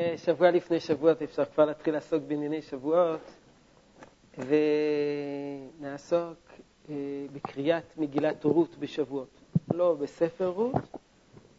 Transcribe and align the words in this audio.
אה, 0.00 0.14
שבוע 0.16 0.50
לפני 0.50 0.80
שבועות 0.80 1.22
אפשר 1.22 1.44
כבר 1.44 1.64
להתחיל 1.64 1.94
לעסוק 1.94 2.22
בענייני 2.26 2.62
שבועות, 2.62 3.20
ונעסוק 5.78 6.38
אה, 6.90 6.94
בקריאת 7.32 7.98
מגילת 7.98 8.44
רות 8.44 8.76
בשבועות. 8.78 9.28
לא 9.74 9.94
בספר 10.00 10.48
רות, 10.48 10.74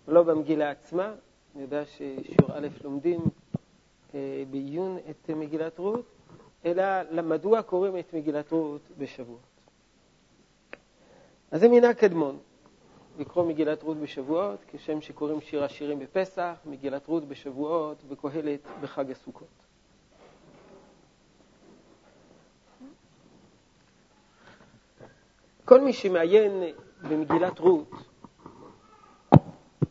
לא 0.07 0.23
במגילה 0.23 0.69
עצמה, 0.69 1.13
אני 1.55 1.62
יודע 1.63 1.85
ששיעור 1.85 2.51
א' 2.54 2.67
לומדים 2.83 3.19
אה, 4.15 4.44
בעיון 4.51 4.97
את 5.10 5.29
מגילת 5.29 5.78
רות, 5.78 6.05
אלא 6.65 6.83
מדוע 7.23 7.62
קוראים 7.62 7.97
את 7.97 8.13
מגילת 8.13 8.51
רות 8.51 8.81
בשבועות. 8.97 9.42
אז 11.51 11.60
זה 11.62 11.67
מנהג 11.67 11.96
קדמון. 11.96 12.37
לקרוא 13.22 13.46
מגילת 13.46 13.83
רות 13.83 13.97
בשבועות, 13.97 14.60
כשם 14.67 15.01
שקוראים 15.01 15.42
שיר 15.42 15.63
השירים 15.63 15.99
בפסח, 15.99 16.55
מגילת 16.66 17.08
רות 17.08 17.27
בשבועות 17.27 17.98
וקהלת 18.08 18.59
בחג 18.81 19.12
הסוכות. 19.12 19.66
כל 25.66 25.81
מי 25.81 25.94
שמעיין 25.94 26.63
במגילת 27.09 27.59
רות, 27.59 27.89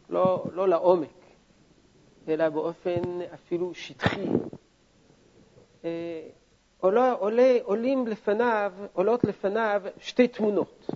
לא, 0.08 0.44
לא 0.52 0.68
לעומק, 0.68 1.20
אלא 2.28 2.48
באופן 2.48 3.20
אפילו 3.34 3.74
שטחי, 3.74 4.28
אה, 5.84 6.28
עולה, 6.80 7.12
עולה, 7.12 7.58
עולים 7.62 8.06
לפניו, 8.06 8.72
עולות 8.92 9.24
לפניו 9.24 9.82
שתי 9.98 10.28
תמונות. 10.28 10.90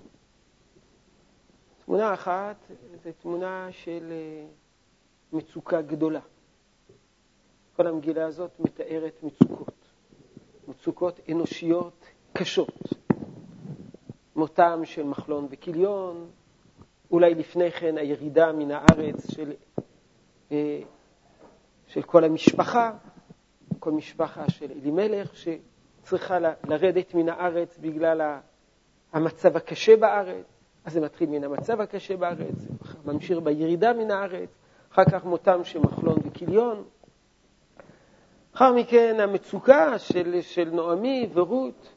תמונה 1.85 2.15
אחת 2.15 2.57
זו 3.05 3.11
תמונה 3.23 3.69
של 3.71 4.13
אה, 4.13 4.47
מצוקה 5.33 5.83
גדולה. 5.83 6.21
כל 7.77 7.87
המגילה 7.87 8.27
הזאת 8.27 8.51
מתארת 8.61 9.23
מצוקות, 9.23 9.75
מצוקות 10.69 11.21
אנושיות 11.31 12.07
קשות. 12.33 12.79
מותם 14.37 14.81
של 14.85 15.03
מחלון 15.03 15.47
וכיליון, 15.51 16.31
אולי 17.11 17.35
לפני 17.35 17.71
כן 17.71 17.99
הירידה 17.99 18.53
מן 18.53 18.71
הארץ 18.71 19.31
של, 19.31 19.53
אה, 20.53 20.81
של 21.87 22.03
כל 22.03 22.25
המשפחה, 22.25 22.93
כל 23.79 23.93
משפחה 23.93 24.51
של 24.51 24.71
אלימלך 24.71 25.33
שצריכה 25.37 26.39
לרדת 26.39 27.15
מן 27.15 27.29
הארץ 27.29 27.79
בגלל 27.79 28.39
המצב 29.13 29.57
הקשה 29.57 29.97
בארץ. 29.97 30.54
אז 30.85 30.93
זה 30.93 31.01
מתחיל 31.01 31.31
מן 31.31 31.45
המצב 31.45 31.81
הקשה 31.81 32.17
בארץ, 32.17 32.67
ממשיך 33.05 33.39
בירידה 33.39 33.93
מן 33.93 34.11
הארץ, 34.11 34.49
אחר 34.93 35.05
כך 35.05 35.25
מותם 35.25 35.65
של 35.65 35.79
מחלון 35.79 36.19
וכיליון. 36.25 36.85
אחר 38.55 38.73
מכן 38.73 39.21
המצוקה 39.21 39.99
של, 39.99 40.41
של 40.41 40.71
נעמי 40.71 41.29
ורות 41.33 41.95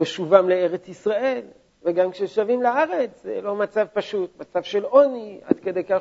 בשובם 0.00 0.48
לארץ 0.48 0.88
ישראל, 0.88 1.42
וגם 1.82 2.10
כששבים 2.10 2.62
לארץ 2.62 3.22
זה 3.22 3.40
לא 3.42 3.56
מצב 3.56 3.86
פשוט, 3.92 4.40
מצב 4.40 4.62
של 4.62 4.84
עוני, 4.84 5.40
עד 5.44 5.60
כדי 5.60 5.84
כך 5.84 5.98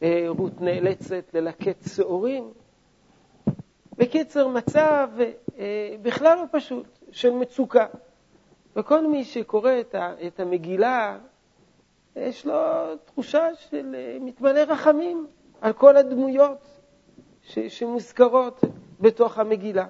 שרות 0.00 0.60
נאלצת 0.60 1.34
ללקט 1.34 1.88
שעורים. 1.94 2.52
בקיצר, 3.98 4.48
מצב 4.48 5.08
אה, 5.58 5.96
בכלל 6.02 6.38
לא 6.38 6.44
פשוט, 6.50 6.86
של 7.10 7.30
מצוקה. 7.30 7.86
וכל 8.76 9.06
מי 9.06 9.24
שקורא 9.24 9.72
את 10.26 10.40
המגילה, 10.40 11.18
יש 12.16 12.46
לו 12.46 12.54
תחושה 13.04 13.54
של 13.54 13.94
אה, 13.94 14.18
מתמלא 14.20 14.60
רחמים 14.60 15.26
על 15.60 15.72
כל 15.72 15.96
הדמויות 15.96 16.80
שמוזכרות 17.68 18.60
בתוך 19.00 19.38
המגילה. 19.38 19.86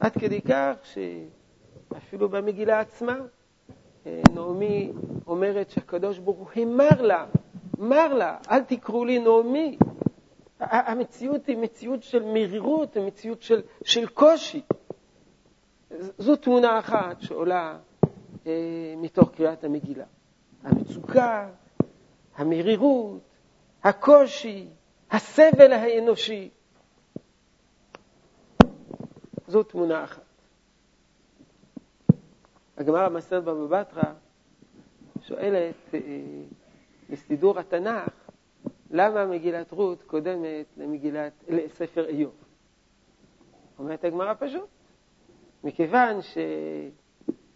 עד 0.00 0.12
כדי 0.12 0.40
כך 0.40 0.74
שאפילו 0.82 2.28
במגילה 2.28 2.80
עצמה, 2.80 3.16
אה, 4.06 4.22
נעמי 4.34 4.92
אומרת 5.26 5.70
שהקדוש 5.70 6.18
ברוך 6.18 6.38
הוא 6.38 6.62
המר 6.62 7.02
לה, 7.02 7.26
מר 7.78 8.14
לה, 8.14 8.36
אל 8.50 8.62
תקראו 8.62 9.04
לי 9.04 9.18
נעמי. 9.18 9.78
המציאות 10.60 11.46
היא 11.46 11.56
מציאות 11.56 12.02
של 12.02 12.22
מרירות, 12.22 12.96
היא 12.96 13.06
מציאות 13.06 13.42
של, 13.42 13.62
של 13.84 14.06
קושי. 14.06 14.62
זו 16.18 16.36
תמונה 16.36 16.78
אחת 16.78 17.20
שעולה 17.20 17.78
מתוך 18.96 19.30
קריאת 19.30 19.64
המגילה. 19.64 20.04
המצוקה, 20.62 21.48
המרירות, 22.36 23.20
הקושי, 23.84 24.68
הסבל 25.10 25.72
האנושי. 25.72 26.50
זו 29.46 29.62
תמונה 29.62 30.04
אחת. 30.04 30.22
הגמרא 32.76 33.06
המסרת 33.06 33.44
בבא 33.44 33.80
בתרא 33.82 34.12
שואלת 35.22 35.74
אה, 35.94 36.00
בסידור 37.10 37.58
התנ"ך, 37.58 38.12
למה 38.90 39.26
מגילת 39.26 39.72
רות 39.72 40.02
קודמת 40.02 40.66
למגילת, 40.76 41.32
לספר 41.48 42.06
איוב? 42.06 42.34
אומרת 43.78 44.04
הגמרא 44.04 44.34
פשוט, 44.38 44.68
מכיוון 45.64 46.22
ש... 46.22 46.38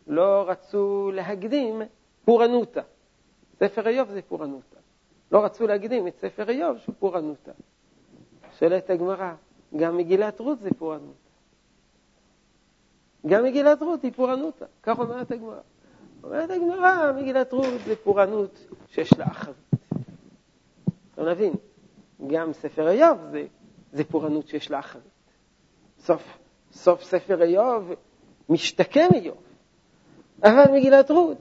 לא 0.06 0.44
רצו 0.48 1.10
להקדים 1.14 1.82
פורענותא. 2.24 2.80
ספר 3.58 3.88
איוב 3.88 4.08
זה 4.10 4.22
פורענותא. 4.22 4.76
לא 5.32 5.44
רצו 5.44 5.66
להקדים 5.66 6.06
את 6.06 6.16
ספר 6.16 6.50
איוב 6.50 6.78
שהוא 6.78 6.94
פורענותא. 6.98 7.52
שואלת 8.58 8.90
הגמרא, 8.90 9.34
גם 9.76 9.96
מגילת 9.96 10.40
רות 10.40 10.58
זה 10.58 10.70
פורענותא. 10.78 11.22
גם 13.26 13.44
מגילת 13.44 13.82
רות 13.82 14.02
היא 14.02 14.12
פורענותא, 14.12 14.64
כך 14.82 14.98
אומרת 14.98 15.30
הגמרא. 15.30 15.60
אומרת 16.24 16.50
הגמרא, 16.50 17.12
מגילת 17.16 17.52
רות 17.52 17.80
זה 17.84 17.96
פורענות 17.96 18.66
שיש 18.88 19.18
לה 19.18 19.26
אחרית. 19.26 19.56
לא 21.18 21.30
נבין, 21.30 21.52
גם 22.26 22.52
ספר 22.52 22.88
איוב 22.88 23.18
זה, 23.30 23.46
זה 23.92 24.04
פורענות 24.04 24.48
שיש 24.48 24.70
לה 24.70 24.78
אחרית. 24.78 25.04
סוף, 25.98 26.38
סוף 26.72 27.02
ספר 27.02 27.42
איוב 27.42 27.92
משתקם 28.48 29.08
איוב. 29.14 29.51
אבל 30.44 30.64
מגילת 30.72 31.10
רות 31.10 31.36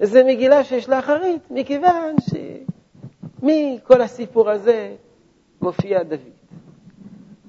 זה 0.00 0.24
מגילה 0.24 0.64
שיש 0.64 0.88
לה 0.88 0.98
אחרית, 0.98 1.42
מכיוון 1.50 2.16
שמכל 3.42 4.02
הסיפור 4.02 4.50
הזה 4.50 4.94
מופיע 5.60 6.02
דוד. 6.02 6.18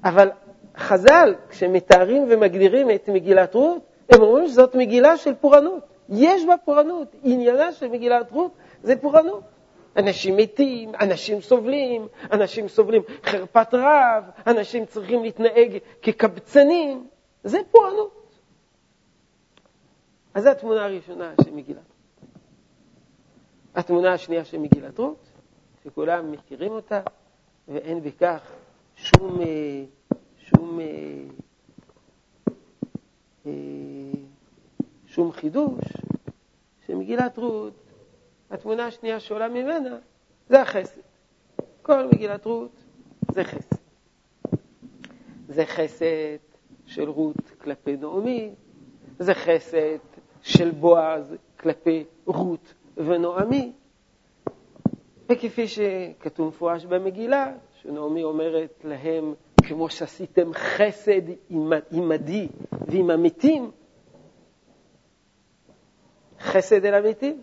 אבל 0.04 0.30
חז"ל, 0.76 1.34
כשמתארים 1.48 2.26
ומגדירים 2.28 2.90
את 2.90 3.08
מגילת 3.08 3.54
רות, 3.54 3.82
הם 4.10 4.22
אומרים 4.22 4.48
שזאת 4.48 4.74
מגילה 4.74 5.16
של 5.16 5.34
פורענות. 5.34 5.82
יש 6.08 6.44
בה 6.44 6.54
פורענות. 6.64 7.08
עניינה 7.22 7.72
של 7.72 7.88
מגילת 7.88 8.32
רות 8.32 8.50
זה 8.82 8.96
פורענות. 8.96 9.42
אנשים 9.96 10.36
מתים, 10.36 10.92
אנשים 11.00 11.40
סובלים, 11.40 12.08
אנשים 12.32 12.68
סובלים 12.68 13.02
חרפת 13.24 13.74
רעב, 13.74 14.24
אנשים 14.46 14.84
צריכים 14.86 15.22
להתנהג 15.22 15.78
כקבצנים. 16.02 17.06
זה 17.44 17.58
פורענות. 17.70 18.25
אז 20.36 20.42
זו 20.42 20.50
התמונה 20.50 20.84
הראשונה 20.84 21.34
של 21.44 21.50
מגילת 21.50 21.78
רות. 21.78 22.30
התמונה 23.74 24.12
השנייה 24.12 24.44
של 24.44 24.58
מגילת 24.58 24.98
רות, 24.98 25.26
שכולם 25.84 26.32
מכירים 26.32 26.72
אותה, 26.72 27.00
ואין 27.68 28.02
בכך 28.02 28.52
שום, 28.96 29.40
אה, 29.40 29.84
שום, 30.38 30.80
אה, 30.80 30.86
אה, 33.46 33.52
שום 35.06 35.32
חידוש, 35.32 35.84
שמגילת 36.86 37.38
רות, 37.38 37.74
התמונה 38.50 38.86
השנייה 38.86 39.20
שעולה 39.20 39.48
ממנה, 39.48 39.98
זה 40.48 40.62
החסד. 40.62 41.00
כל 41.82 42.06
מגילת 42.06 42.44
רות 42.44 42.84
זה 43.32 43.44
חסד. 43.44 43.76
זה 45.48 45.66
חסד 45.66 46.38
של 46.86 47.08
רות 47.08 47.50
כלפי 47.58 47.96
נעמי, 47.96 48.54
זה 49.18 49.34
חסד 49.34 50.15
של 50.46 50.70
בועז 50.70 51.34
כלפי 51.60 52.04
רות 52.26 52.74
ונעמי. 52.96 53.72
וכפי 55.28 55.68
שכתוב 55.68 56.48
מפורש 56.48 56.84
במגילה, 56.84 57.52
שנעמי 57.82 58.24
אומרת 58.24 58.84
להם, 58.84 59.34
כמו 59.62 59.90
שעשיתם 59.90 60.54
חסד 60.54 61.30
עמדי 61.90 62.48
ועם 62.86 63.10
המתים, 63.10 63.70
חסד 66.40 66.84
אל 66.84 66.94
המתים, 66.94 67.42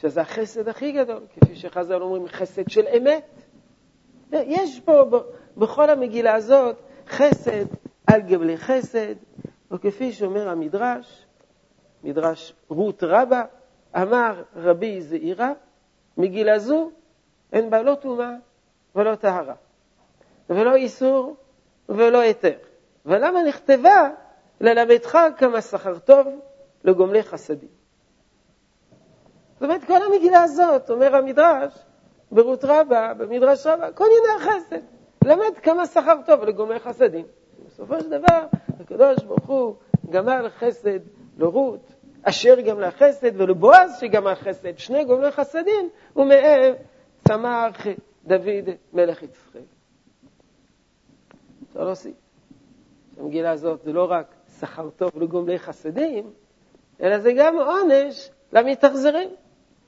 שזה 0.00 0.20
החסד 0.20 0.68
הכי 0.68 0.92
גדול, 0.92 1.22
כפי 1.34 1.56
שחז"ל 1.56 2.02
אומרים, 2.02 2.28
חסד 2.28 2.68
של 2.68 2.84
אמת. 2.96 3.42
יש 4.32 4.80
פה 4.80 5.02
בכל 5.56 5.90
המגילה 5.90 6.34
הזאת 6.34 6.76
חסד 7.08 7.66
על 8.06 8.20
גבלי 8.20 8.56
חסד, 8.56 9.14
וכפי 9.70 10.12
שאומר 10.12 10.48
המדרש, 10.48 11.26
מדרש 12.04 12.52
רות 12.68 13.02
רבה, 13.02 13.44
אמר 13.96 14.42
רבי 14.56 15.02
זעירה, 15.02 15.52
מגילה 16.16 16.58
זו 16.58 16.90
אין 17.52 17.70
בה 17.70 17.82
לא 17.82 17.94
טומאה 17.94 18.34
ולא 18.96 19.14
טהרה, 19.14 19.54
ולא 20.50 20.74
איסור 20.74 21.36
ולא 21.88 22.18
היתר. 22.18 22.56
ולמה 23.06 23.42
נכתבה? 23.42 24.10
ללמדך 24.60 25.18
כמה 25.36 25.60
שכר 25.60 25.98
טוב 25.98 26.26
לגומלי 26.84 27.22
חסדים. 27.22 27.68
זאת 29.54 29.62
אומרת, 29.62 29.84
כל 29.84 30.02
המגילה 30.02 30.42
הזאת, 30.42 30.90
אומר 30.90 31.16
המדרש, 31.16 31.72
ברות 32.30 32.64
רבה, 32.64 33.14
במדרש 33.14 33.66
רבה, 33.66 33.92
כל 33.92 34.04
ענייני 34.04 34.44
החסד. 34.44 34.80
למד 35.24 35.58
כמה 35.62 35.86
שכר 35.86 36.16
טוב 36.26 36.44
לגומלי 36.44 36.78
חסדים. 36.80 37.26
בסופו 37.66 38.00
של 38.00 38.10
דבר, 38.10 38.46
הקדוש 38.80 39.24
ברוך 39.24 39.46
הוא 39.46 39.74
גמר 40.10 40.42
לחסד 40.42 40.98
לרות, 41.40 41.92
אשר 42.22 42.60
גם 42.60 42.80
לחסד, 42.80 43.40
ולבועז 43.40 43.98
שגם 44.00 44.26
החסד, 44.26 44.78
שני 44.78 45.04
גומלי 45.04 45.30
חסדים, 45.30 45.88
ומהם 46.16 46.74
צמח 47.28 47.86
דוד 48.24 48.68
מלך 48.92 49.22
יצחק. 49.22 49.60
אפשר 51.68 51.84
להוסיף. 51.84 52.14
המגילה 53.20 53.50
הזאת 53.50 53.82
זה 53.82 53.92
לא 53.92 54.10
רק 54.10 54.34
שכר 54.60 54.90
טוב 54.90 55.10
לגומלי 55.22 55.58
חסדים, 55.58 56.30
אלא 57.02 57.18
זה 57.18 57.32
גם 57.36 57.56
עונש 57.58 58.30
למתאכזרים. 58.52 59.30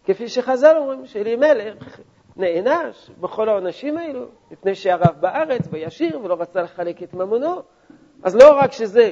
כפי 0.05 0.29
שחז"ל 0.29 0.77
אומרים, 0.77 1.07
שאלימלך 1.07 2.01
נענש 2.37 3.11
בכל 3.21 3.49
העונשים 3.49 3.99
האלו, 3.99 4.27
מפני 4.51 4.75
שערב 4.75 5.17
בארץ 5.21 5.63
וישיר 5.71 6.21
ולא 6.21 6.37
רצה 6.41 6.63
לחלק 6.63 7.03
את 7.03 7.15
ממונו. 7.15 7.63
אז 8.23 8.37
לא 8.37 8.59
רק 8.59 8.73
שזה 8.73 9.11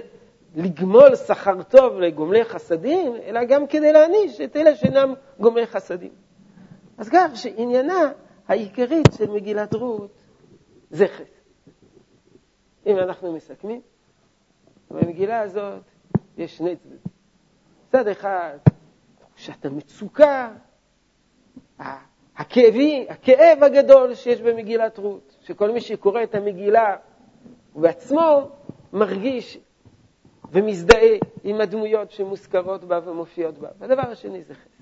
לגמול 0.55 1.17
שכר 1.17 1.63
טוב 1.63 2.01
לגומלי 2.01 2.45
חסדים, 2.45 3.17
אלא 3.17 3.45
גם 3.45 3.67
כדי 3.67 3.93
להעניש 3.93 4.41
את 4.41 4.57
אלה 4.57 4.75
שאינם 4.75 5.15
גומלי 5.41 5.67
חסדים. 5.67 6.13
אז 6.99 7.09
כך 7.09 7.31
שעניינה 7.35 8.13
העיקרית 8.49 9.09
של 9.19 9.31
מגילת 9.31 9.75
רות 9.75 10.23
זה 10.91 11.07
חטא. 11.07 11.41
אם 12.87 12.99
אנחנו 12.99 13.33
מסכמים, 13.33 13.81
במגילה 14.91 15.41
הזאת 15.41 15.83
יש 16.39 16.57
שני 16.57 16.77
צדדים. 16.77 16.99
צד 17.93 18.09
אחד, 18.09 18.57
תחושת 19.19 19.65
המצוקה, 19.65 20.53
הכאבי, 22.37 23.07
הכאב 23.09 23.63
הגדול 23.63 24.15
שיש 24.15 24.41
במגילת 24.41 24.99
רות, 24.99 25.37
שכל 25.41 25.71
מי 25.71 25.81
שקורא 25.81 26.23
את 26.23 26.35
המגילה 26.35 26.97
הוא 27.73 27.83
בעצמו 27.83 28.49
מרגיש 28.93 29.59
ומזדהה 30.51 31.19
עם 31.45 31.61
הדמויות 31.61 32.11
שמוזכרות 32.11 32.85
בה 32.85 33.01
ומופיעות 33.05 33.59
בה. 33.59 33.69
והדבר 33.79 34.03
השני 34.03 34.43
זה 34.45 34.55
חסד. 34.55 34.81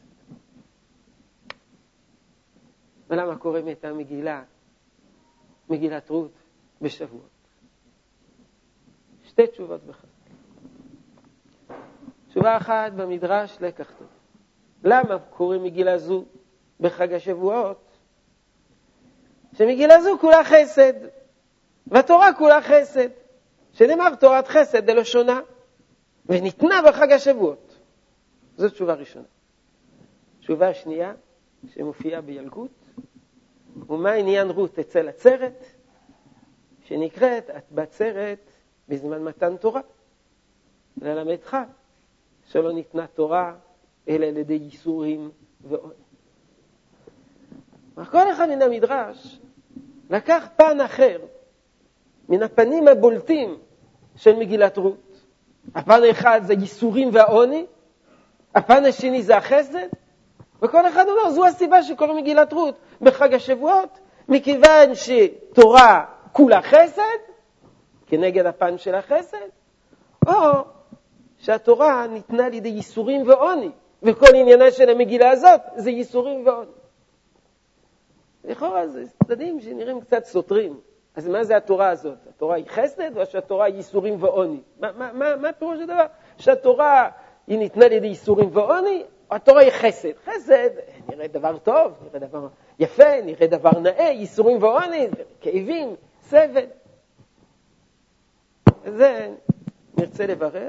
ולמה 3.10 3.36
קוראים 3.36 3.68
את 3.68 3.84
המגילה, 3.84 4.42
מגילת 5.70 6.10
רות, 6.10 6.32
בשבועות? 6.82 7.28
שתי 9.22 9.46
תשובות 9.46 9.80
בכלל. 9.84 10.10
תשובה 12.28 12.56
אחת 12.56 12.92
במדרש, 12.92 13.56
לקח 13.60 13.90
טוב. 13.98 14.08
למה 14.84 15.18
קוראים 15.18 15.62
מגילה 15.62 15.98
זו 15.98 16.24
בחג 16.80 17.12
השבועות? 17.12 17.88
שמגילה 19.52 20.00
זו 20.02 20.18
כולה 20.20 20.44
חסד, 20.44 20.92
והתורה 21.86 22.32
כולה 22.32 22.62
חסד, 22.62 23.08
שנאמר 23.72 24.14
תורת 24.14 24.48
חסד 24.48 24.86
דלשונה. 24.86 25.40
וניתנה 26.28 26.74
בחג 26.88 27.12
השבועות. 27.12 27.78
זו 28.56 28.68
תשובה 28.68 28.94
ראשונה. 28.94 29.26
תשובה 30.40 30.74
שנייה, 30.74 31.14
שמופיעה 31.74 32.20
בילקוט, 32.20 32.70
ומה 33.88 34.12
עניין 34.12 34.50
רות 34.50 34.78
אצל 34.78 35.08
עצרת, 35.08 35.64
שנקראת 36.84 37.50
את 37.50 37.64
בעצרת 37.70 38.50
בזמן 38.88 39.22
מתן 39.22 39.56
תורה, 39.56 39.80
ללמדך 41.02 41.56
שלא 42.44 42.72
ניתנה 42.72 43.06
תורה 43.06 43.54
אלא 44.08 44.26
על 44.26 44.36
ידי 44.36 44.54
ייסורים 44.54 45.30
ועוד. 45.60 45.92
כל 48.10 48.32
אחד 48.32 48.48
מן 48.48 48.62
המדרש 48.62 49.40
לקח 50.10 50.48
פן 50.56 50.80
אחר 50.80 51.20
מן 52.28 52.42
הפנים 52.42 52.88
הבולטים 52.88 53.58
של 54.16 54.36
מגילת 54.36 54.76
רות. 54.76 55.07
הפן 55.74 56.04
האחד 56.04 56.40
זה 56.44 56.52
ייסורים 56.52 57.10
והעוני, 57.12 57.66
הפן 58.54 58.84
השני 58.84 59.22
זה 59.22 59.36
החסד, 59.36 59.88
וכל 60.62 60.88
אחד 60.88 61.04
אומר, 61.08 61.30
זו 61.30 61.46
הסיבה 61.46 61.82
שקוראים 61.82 62.16
מגילת 62.16 62.52
רות 62.52 62.74
בחג 63.00 63.34
השבועות, 63.34 63.98
מכיוון 64.28 64.94
שתורה 64.94 66.04
כולה 66.32 66.62
חסד, 66.62 67.18
כנגד 68.06 68.46
הפן 68.46 68.78
של 68.78 68.94
החסד, 68.94 69.48
או 70.26 70.34
שהתורה 71.38 72.06
ניתנה 72.06 72.46
על 72.46 72.54
ידי 72.54 72.68
ייסורים 72.68 73.28
ועוני, 73.28 73.70
וכל 74.02 74.34
עניינה 74.34 74.70
של 74.70 74.88
המגילה 74.90 75.30
הזאת 75.30 75.60
זה 75.76 75.90
ייסורים 75.90 76.46
ועוני. 76.46 76.70
לכאורה 78.44 78.88
זה 78.88 79.04
צדדים 79.24 79.60
שנראים 79.60 80.00
קצת 80.00 80.24
סותרים. 80.24 80.80
אז 81.16 81.28
מה 81.28 81.44
זה 81.44 81.56
התורה 81.56 81.88
הזאת? 81.88 82.18
התורה 82.28 82.56
היא 82.56 82.64
חסד 82.68 83.18
או 83.18 83.26
שהתורה 83.26 83.64
היא 83.64 83.74
ייסורים 83.74 84.22
ועוני? 84.22 84.60
מה, 84.80 84.92
מה, 84.92 85.12
מה, 85.12 85.36
מה 85.36 85.52
פירוש 85.52 85.80
הדבר? 85.80 86.06
שהתורה 86.38 87.10
היא 87.46 87.58
ניתנה 87.58 87.84
על 87.84 87.92
ידי 87.92 88.06
ייסורים 88.06 88.50
ועוני, 88.52 89.04
או 89.30 89.36
התורה 89.36 89.60
היא 89.60 89.70
חסד? 89.70 90.12
חסד 90.24 90.70
נראה 91.08 91.28
דבר 91.28 91.58
טוב, 91.58 91.92
נראה 92.04 92.18
דבר 92.28 92.48
יפה, 92.78 93.20
נראה 93.24 93.46
דבר 93.46 93.70
נאה, 93.70 94.10
ייסורים 94.10 94.62
ועוני, 94.62 95.08
כאבים, 95.40 95.94
סבל. 96.22 96.66
זה 98.84 99.30
נרצה 99.98 100.26
לברר, 100.26 100.68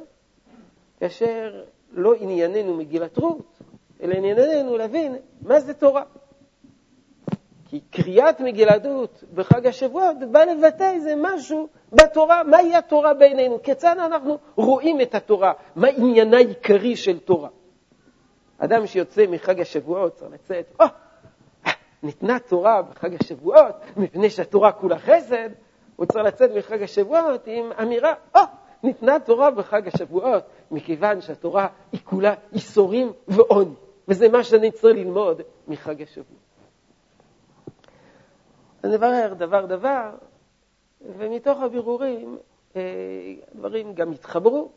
כאשר 0.99 1.63
לא 1.91 2.13
ענייננו 2.19 2.73
מגילת 2.73 3.17
רות, 3.17 3.59
אלא 4.01 4.13
ענייננו 4.13 4.77
להבין 4.77 5.15
מה 5.41 5.59
זה 5.59 5.73
תורה. 5.73 6.03
כי 7.69 7.79
קריאת 7.79 8.39
מגילת 8.39 8.85
רות 8.85 9.23
בחג 9.33 9.67
השבועות 9.67 10.17
בא 10.31 10.43
לבטא 10.43 10.91
איזה 10.91 11.13
משהו 11.17 11.67
בתורה, 11.91 12.43
מהי 12.43 12.75
התורה 12.75 13.13
בעינינו, 13.13 13.63
כיצד 13.63 13.95
אנחנו 13.97 14.37
רואים 14.55 15.01
את 15.01 15.15
התורה, 15.15 15.53
מה 15.75 15.87
עניינה 15.87 16.37
העיקרי 16.37 16.95
של 16.95 17.19
תורה. 17.19 17.49
אדם 18.57 18.87
שיוצא 18.87 19.25
מחג 19.27 19.61
השבועות 19.61 20.13
צריך 20.15 20.31
לצאת, 20.31 20.65
או, 20.79 20.85
oh, 20.85 21.69
ניתנה 22.03 22.39
תורה 22.39 22.81
בחג 22.81 23.21
השבועות, 23.21 23.75
מפני 23.97 24.29
שהתורה 24.29 24.71
כולה 24.71 24.99
חסד, 24.99 25.49
הוא 25.95 26.05
צריך 26.05 26.25
לצאת 26.25 26.51
מחג 26.55 26.83
השבועות 26.83 27.41
עם 27.45 27.71
אמירה, 27.81 28.13
או, 28.35 28.39
oh, 28.39 28.45
ניתנה 28.83 29.19
תורה 29.19 29.51
בחג 29.51 29.87
השבועות, 29.87 30.43
מכיוון 30.71 31.21
שהתורה 31.21 31.67
היא 31.91 31.99
כולה 32.03 32.33
ייסורים 32.53 33.11
ועוני. 33.27 33.75
וזה 34.07 34.29
מה 34.29 34.43
שאני 34.43 34.71
צריך 34.71 34.97
ללמוד 34.97 35.41
מחג 35.67 36.01
השבועות. 36.01 36.38
נברר 38.83 39.33
דבר 39.37 39.65
דבר, 39.65 40.09
ומתוך 41.01 41.59
הבירורים 41.61 42.37
אה, 42.75 43.91
גם 43.93 44.11
התחברו, 44.11 44.71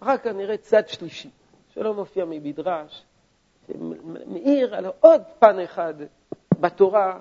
אחר 0.00 0.16
כך 0.16 0.26
נראה 0.26 0.56
צד 0.56 0.88
שלישי, 0.88 1.30
שלא 1.68 1.94
מופיע 1.94 2.24
מבדרש, 2.24 3.04
שמאיר 3.66 4.74
על 4.74 4.86
עוד 5.00 5.22
פן 5.38 5.60
אחד 5.60 5.94
בתורה 6.60 7.20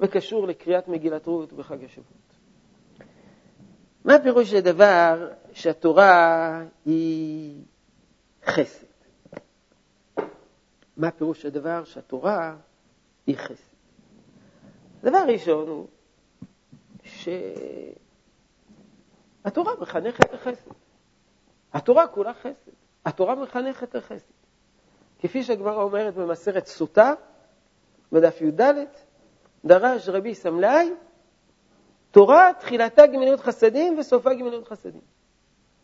וקשור 0.00 0.46
לקריאת 0.46 0.88
מגילת 0.88 1.26
רות 1.26 1.52
בחג 1.52 1.84
השבועות. 1.84 2.24
מה 4.04 4.18
פירוש 4.22 4.54
הדבר 4.54 5.30
שהתורה 5.52 6.62
היא 6.84 7.62
חסד? 8.44 8.86
מה 10.96 11.10
פירוש 11.10 11.44
הדבר 11.44 11.84
שהתורה 11.84 12.56
היא 13.26 13.36
חסד? 13.36 13.73
דבר 15.04 15.24
ראשון 15.28 15.68
הוא 15.68 15.86
שהתורה 19.42 19.72
מחנכת 19.80 20.32
לחסד. 20.32 20.70
התורה 21.72 22.06
כולה 22.06 22.34
חסד. 22.34 22.70
התורה 23.04 23.34
מחנכת 23.34 23.94
לחסד. 23.94 24.32
כפי 25.18 25.42
שהגמרא 25.42 25.82
אומרת 25.82 26.14
במסכת 26.14 26.66
סוטה, 26.66 27.14
בדף 28.12 28.40
י"ד, 28.40 28.60
דרש 29.64 30.08
רבי 30.08 30.34
סמלאי, 30.34 30.92
תורה 32.10 32.50
תחילתה 32.58 33.06
גמילות 33.06 33.40
חסדים 33.40 33.98
וסופה 33.98 34.34
גמילות 34.34 34.68
חסדים. 34.68 35.00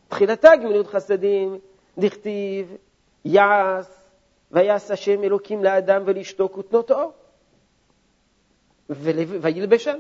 תחילתה 0.08 0.56
גמילות 0.56 0.86
חסדים, 0.86 1.58
דכתיב, 1.98 2.76
יעש, 3.24 3.86
ויעש 4.50 4.90
השם 4.90 5.24
אלוקים 5.24 5.64
לאדם 5.64 6.02
ולאשתו 6.06 6.48
כותנות 6.48 6.90
אור. 6.90 7.12
וילבשן. 8.90 9.98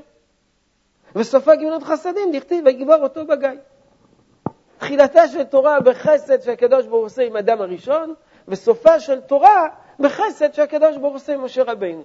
וסופה 1.16 1.54
גמילות 1.56 1.82
חסדים, 1.82 2.32
דכתיב 2.32 2.66
ויגבור 2.66 3.02
אותו 3.02 3.26
בגיא. 3.26 3.48
תחילתה 4.78 5.28
של 5.28 5.44
תורה 5.44 5.80
בחסד 5.80 6.40
שהקדוש 6.40 6.86
ברוך 6.86 6.98
הוא 6.98 7.06
עושה 7.06 7.22
עם 7.22 7.36
אדם 7.36 7.60
הראשון, 7.60 8.14
וסופה 8.48 9.00
של 9.00 9.20
תורה 9.20 9.68
בחסד 9.98 10.54
שהקדוש 10.54 10.96
ברוך 10.96 11.12
הוא 11.12 11.16
עושה 11.16 11.34
עם 11.34 11.44
משה 11.44 11.62
רבינו. 11.62 12.04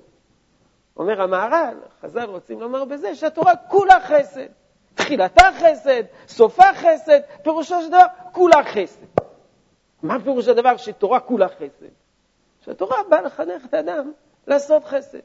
אומר 0.97 1.21
המהר"ל, 1.21 1.77
חז"ל 2.01 2.23
רוצים 2.23 2.61
לומר 2.61 2.85
בזה, 2.85 3.15
שהתורה 3.15 3.55
כולה 3.55 3.99
חסד. 3.99 4.47
תחילתה 4.95 5.49
חסד, 5.59 6.03
סופה 6.27 6.73
חסד, 6.73 7.19
פירושו 7.43 7.81
של 7.81 7.87
דבר 7.87 8.05
כולה 8.31 8.63
חסד. 8.63 9.05
מה 10.03 10.19
פירוש 10.23 10.47
הדבר 10.47 10.77
שתורה 10.77 11.19
כולה 11.19 11.47
חסד? 11.49 11.85
שהתורה 12.61 12.97
באה 13.09 13.21
לחנך 13.21 13.65
את 13.65 13.73
האדם 13.73 14.11
לעשות 14.47 14.85
חסד. 14.85 15.19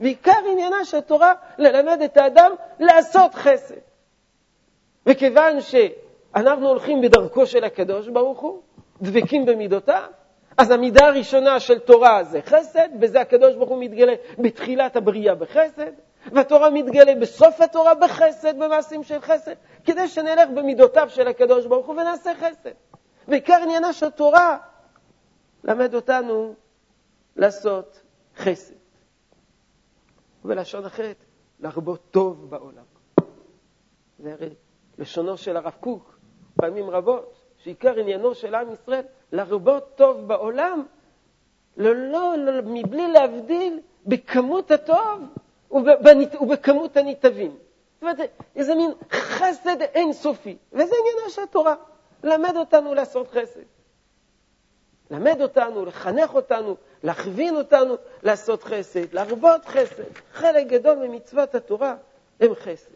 ועיקר 0.00 0.38
עניינה 0.52 0.84
של 0.84 0.96
התורה 0.96 1.32
ללמד 1.58 2.02
את 2.02 2.16
האדם 2.16 2.52
לעשות 2.80 3.34
חסד. 3.34 3.74
וכיוון 5.06 5.60
שאנחנו 5.60 6.68
הולכים 6.68 7.00
בדרכו 7.00 7.46
של 7.46 7.64
הקדוש 7.64 8.08
ברוך 8.08 8.40
הוא, 8.40 8.60
דבקים 9.02 9.46
במידותיו, 9.46 10.10
אז 10.56 10.70
המידה 10.70 11.06
הראשונה 11.06 11.60
של 11.60 11.78
תורה 11.78 12.24
זה 12.24 12.40
חסד, 12.42 12.88
וזה 13.00 13.20
הקדוש 13.20 13.54
ברוך 13.54 13.70
הוא 13.70 13.80
מתגלה 13.80 14.12
בתחילת 14.38 14.96
הבריאה 14.96 15.34
בחסד, 15.34 15.92
והתורה 16.32 16.70
מתגלה 16.70 17.14
בסוף 17.14 17.60
התורה 17.60 17.94
בחסד, 17.94 18.58
במעשים 18.58 19.02
של 19.02 19.20
חסד, 19.20 19.54
כדי 19.84 20.08
שנלך 20.08 20.48
במידותיו 20.54 21.10
של 21.10 21.28
הקדוש 21.28 21.66
ברוך 21.66 21.86
הוא 21.86 21.94
ונעשה 21.94 22.34
חסד. 22.34 22.70
ועיקר 23.28 23.58
עניינה 23.62 23.92
של 23.92 24.10
תורה 24.10 24.56
למד 25.64 25.94
אותנו 25.94 26.54
לעשות 27.36 28.00
חסד. 28.36 28.83
ובלשון 30.44 30.84
אחרת, 30.84 31.16
להרבות 31.60 32.00
טוב 32.10 32.50
בעולם. 32.50 32.84
זה 34.18 34.32
הרי 34.32 34.54
לשונו 34.98 35.36
של 35.36 35.56
הרב 35.56 35.72
קוק, 35.80 36.18
פעמים 36.56 36.90
רבות, 36.90 37.34
שעיקר 37.58 37.98
עניינו 37.98 38.34
של 38.34 38.54
עם 38.54 38.72
ישראל, 38.72 39.02
להרבות 39.32 39.84
טוב 39.94 40.28
בעולם, 40.28 40.86
ללא, 41.76 42.34
לא, 42.38 42.62
מבלי 42.64 43.08
להבדיל 43.08 43.80
בכמות 44.06 44.70
הטוב 44.70 45.20
ובכמות 46.40 46.96
הניטבים. 46.96 47.50
זאת 47.50 48.02
אומרת, 48.02 48.18
איזה 48.56 48.74
מין 48.74 48.90
חסד 49.12 49.82
אינסופי, 49.82 50.56
וזה 50.72 50.94
עניינה 51.00 51.30
של 51.30 51.42
התורה, 51.42 51.74
למד 52.22 52.56
אותנו 52.56 52.94
לעשות 52.94 53.28
חסד. 53.28 53.60
למד 55.10 55.40
אותנו, 55.42 55.84
לחנך 55.84 56.34
אותנו, 56.34 56.76
להכווין 57.04 57.56
אותנו 57.56 57.94
לעשות 58.22 58.64
חסד, 58.64 59.14
להרבות 59.14 59.64
חסד. 59.64 60.12
חלק 60.32 60.66
גדול 60.66 61.08
ממצוות 61.08 61.54
התורה 61.54 61.96
הם 62.40 62.54
חסד. 62.54 62.90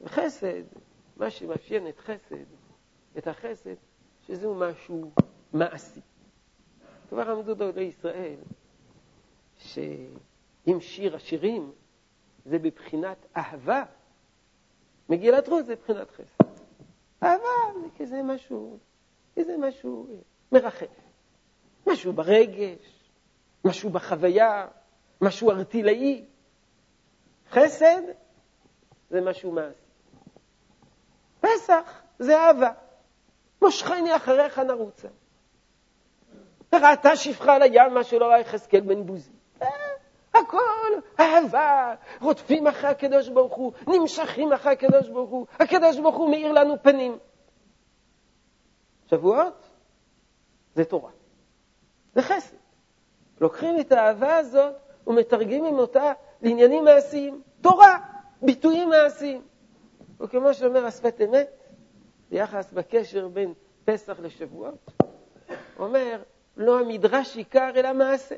וחסד, 0.00 0.62
מה 1.16 1.30
שמאפיין 1.30 1.88
את 1.88 1.98
חסד, 1.98 2.44
את 3.18 3.26
החסד, 3.26 3.74
שזהו 4.26 4.54
משהו 4.54 5.10
מעשי. 5.52 6.00
כבר 7.08 7.30
עמדו 7.30 7.54
דודי 7.54 7.80
ישראל, 7.80 8.36
שאם 9.58 10.80
שיר 10.80 11.16
השירים 11.16 11.72
זה 12.44 12.58
בבחינת 12.58 13.26
אהבה, 13.36 13.84
מגילת 15.08 15.48
רות 15.48 15.66
זה 15.66 15.76
בבחינת 15.76 16.10
חסד. 16.10 16.44
אהבה 17.22 17.80
זה 17.82 17.88
כזה 17.98 18.22
משהו, 18.22 18.78
כזה 19.36 19.56
משהו 19.58 20.06
מרחף. 20.52 21.07
משהו 21.98 22.12
ברגש, 22.12 23.02
משהו 23.64 23.90
בחוויה, 23.90 24.66
משהו 25.20 25.50
ארטילאי. 25.50 26.24
חסד 27.50 28.02
זה 29.10 29.20
משהו 29.20 29.52
מעשי. 29.52 29.80
פסח 31.40 32.02
זה 32.18 32.38
אהבה. 32.38 32.70
מושכני 33.62 34.16
אחריך 34.16 34.58
נרוצה. 34.58 35.08
וראתה 36.72 37.16
שפחה 37.16 37.54
על 37.54 37.62
הים 37.62 37.94
מה 37.94 38.04
שלא 38.04 38.24
ראה 38.24 38.40
יחזקאל 38.40 38.80
בן 38.80 39.06
בוזי. 39.06 39.32
אה, 39.62 39.68
הכל 40.34 41.00
אהבה, 41.20 41.94
רודפים 42.20 42.66
אחרי 42.66 42.90
הקדוש 42.90 43.28
ברוך 43.28 43.54
הוא, 43.54 43.72
נמשכים 43.86 44.52
אחרי 44.52 44.72
הקדוש 44.72 45.08
ברוך 45.08 45.30
הוא, 45.30 45.46
הקדוש 45.52 45.98
ברוך 45.98 46.16
הוא 46.16 46.30
מאיר 46.30 46.52
לנו 46.52 46.82
פנים. 46.82 47.18
שבועות 49.06 49.68
זה 50.74 50.84
תורה, 50.84 51.10
זה 52.18 52.22
חסד. 52.22 52.56
לוקחים 53.40 53.80
את 53.80 53.92
האהבה 53.92 54.36
הזאת 54.36 54.74
ומתרגמים 55.06 55.78
אותה 55.78 56.12
לעניינים 56.42 56.84
מעשיים. 56.84 57.42
תורה, 57.60 57.98
ביטויים 58.42 58.88
מעשיים. 58.88 59.42
וכמו 60.20 60.54
שאומר 60.54 60.86
השפת 60.86 61.20
אמת, 61.24 61.50
ביחס 62.30 62.72
בקשר 62.72 63.28
בין 63.28 63.54
פסח 63.84 64.20
לשבועות, 64.20 64.90
אומר, 65.78 66.22
לא 66.56 66.80
המדרש 66.80 67.36
עיקר 67.36 67.70
אלא 67.76 67.92
מעשה. 67.92 68.34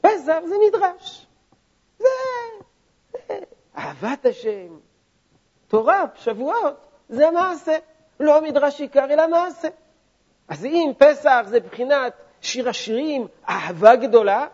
פסח 0.00 0.38
זה 0.48 0.54
מדרש. 0.68 1.26
זה, 1.98 2.06
זה 3.12 3.38
אהבת 3.76 4.26
השם. 4.26 4.78
תורה, 5.68 6.04
שבועות, 6.14 6.74
זה 7.08 7.30
מעשה. 7.30 7.78
לא 8.20 8.36
המדרש 8.36 8.80
עיקר 8.80 9.04
אלא 9.04 9.28
מעשה. 9.28 9.68
אז 10.50 10.64
אם 10.64 10.92
פסח 10.98 11.42
זה 11.46 11.60
בחינת 11.60 12.12
שיר 12.40 12.68
השירים, 12.68 13.26
אהבה 13.48 13.96
גדולה, 13.96 14.46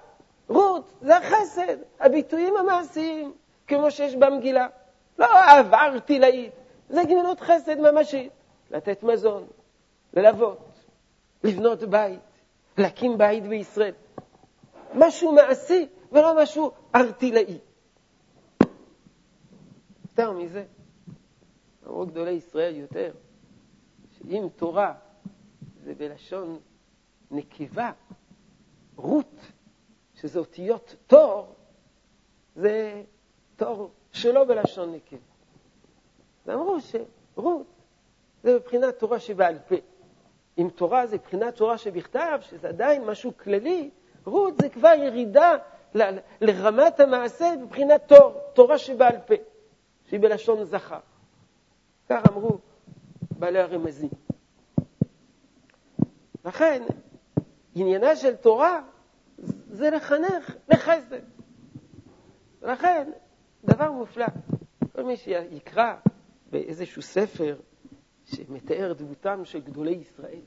רות 0.48 0.92
זה 1.00 1.16
החסד, 1.16 1.76
הביטויים 2.00 2.56
המעשיים, 2.56 3.32
כמו 3.66 3.90
שיש 3.90 4.16
במגילה. 4.16 4.66
לא 5.18 5.26
אהבה 5.26 5.78
ארטילאית, 5.78 6.52
זה 6.88 7.02
גמילות 7.04 7.40
חסד 7.40 7.80
ממשית. 7.80 8.32
לתת 8.70 9.02
מזון, 9.02 9.46
ללוות, 10.14 10.68
לבנות 11.44 11.82
בית, 11.82 12.20
להקים 12.78 13.18
בית 13.18 13.46
בישראל. 13.46 13.94
משהו 14.94 15.32
מעשי 15.32 15.88
ולא 16.12 16.42
משהו 16.42 16.70
ארטילאי. 16.94 17.58
יותר 20.10 20.32
מזה, 20.32 20.64
אמרו 21.86 22.06
גדולי 22.06 22.30
ישראל 22.30 22.76
יותר, 22.76 23.12
שאם 24.18 24.48
תורה 24.56 24.94
זה 25.86 25.94
בלשון 25.94 26.58
נקבה, 27.30 27.92
רות, 28.96 29.34
שזה 30.14 30.38
אותיות 30.38 30.94
תור, 31.06 31.54
זה 32.56 33.02
תור 33.56 33.90
שלא 34.12 34.44
בלשון 34.44 34.92
נקבה. 34.92 35.18
ואמרו 36.46 36.76
שרות 36.80 37.66
זה 38.42 38.54
מבחינת 38.54 38.98
תורה 38.98 39.20
שבעל 39.20 39.58
פה. 39.68 39.74
אם 40.58 40.68
תורה 40.74 41.06
זה 41.06 41.16
מבחינת 41.16 41.56
תורה 41.56 41.78
שבכתב, 41.78 42.38
שזה 42.42 42.68
עדיין 42.68 43.04
משהו 43.04 43.32
כללי, 43.36 43.90
רות 44.24 44.54
זה 44.60 44.68
כבר 44.68 44.92
ירידה 44.98 45.54
ל- 45.94 46.18
לרמת 46.40 47.00
המעשה 47.00 47.56
מבחינת 47.62 48.08
תור, 48.08 48.40
תורה 48.52 48.78
שבעל 48.78 49.16
פה, 49.26 49.34
שהיא 50.08 50.20
בלשון 50.20 50.64
זכר. 50.64 51.00
כך 52.08 52.22
אמרו 52.28 52.58
בעלי 53.38 53.58
הרמזים. 53.58 54.25
לכן, 56.46 56.82
עניינה 57.74 58.16
של 58.16 58.36
תורה 58.36 58.80
זה 59.70 59.90
לחנך 59.90 60.56
לחסד. 60.68 61.20
לכן, 62.62 63.10
דבר 63.64 63.92
מופלא. 63.92 64.26
כל 64.92 65.02
מי 65.02 65.16
שיקרא 65.16 65.94
באיזשהו 66.50 67.02
ספר 67.02 67.56
שמתאר 68.24 68.92
דמותם 68.92 69.44
של 69.44 69.60
גדולי 69.60 69.90
ישראל, 69.90 70.40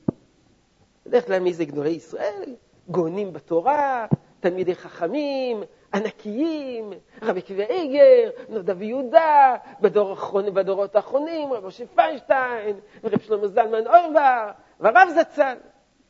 בדרך 1.06 1.26
כלל 1.26 1.38
מי 1.38 1.54
זה 1.54 1.64
גדולי 1.64 1.90
ישראל? 1.90 2.54
גאונים 2.90 3.32
בתורה, 3.32 4.06
תלמידי 4.40 4.74
חכמים, 4.74 5.62
ענקיים, 5.94 6.92
רבי 7.22 7.42
קבי 7.42 7.64
איגר, 7.64 8.30
נודע 8.48 8.74
ויהודה, 8.78 9.56
בדור 9.80 10.16
בדורות 10.54 10.96
האחרונים, 10.96 11.52
רב 11.52 11.66
משה 11.66 11.84
פיינשטיין, 11.86 12.76
ורב 13.04 13.20
שלמה 13.20 13.48
זלמן 13.48 13.86
אוירבר, 13.86 14.50
והרב 14.80 15.08
זצ"ל. 15.08 15.56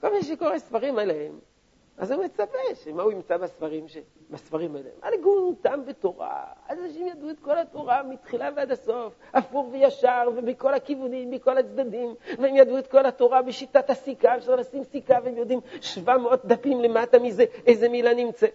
כל 0.00 0.12
מי 0.12 0.22
שקורא 0.22 0.58
ספרים 0.58 0.98
עליהם, 0.98 1.38
אז 1.98 2.10
הוא 2.10 2.24
מצפה 2.24 2.58
שמה 2.84 3.02
הוא 3.02 3.12
ימצא 3.12 3.36
בספרים, 3.36 3.88
ש... 3.88 3.96
בספרים 4.30 4.76
האלה? 4.76 4.88
על 5.02 5.12
גאונותם 5.22 5.80
בתורה, 5.86 6.44
אנשים 6.70 7.06
ידעו 7.06 7.30
את 7.30 7.40
כל 7.40 7.58
התורה 7.58 8.02
מתחילה 8.02 8.48
ועד 8.56 8.70
הסוף, 8.70 9.14
הפוך 9.34 9.66
וישר 9.72 10.28
ובכל 10.36 10.74
הכיוונים, 10.74 11.30
מכל 11.30 11.58
הצדדים, 11.58 12.14
והם 12.38 12.56
ידעו 12.56 12.78
את 12.78 12.86
כל 12.86 13.06
התורה 13.06 13.42
בשיטת 13.42 13.90
הסיכה, 13.90 14.36
אפשר 14.36 14.56
לשים 14.56 14.84
סיכה 14.84 15.14
והם 15.24 15.36
יודעים 15.36 15.60
700 15.80 16.44
דפים 16.44 16.80
למטה 16.80 17.18
מזה, 17.18 17.44
איזה 17.66 17.88
מילה 17.88 18.14
נמצאת. 18.14 18.54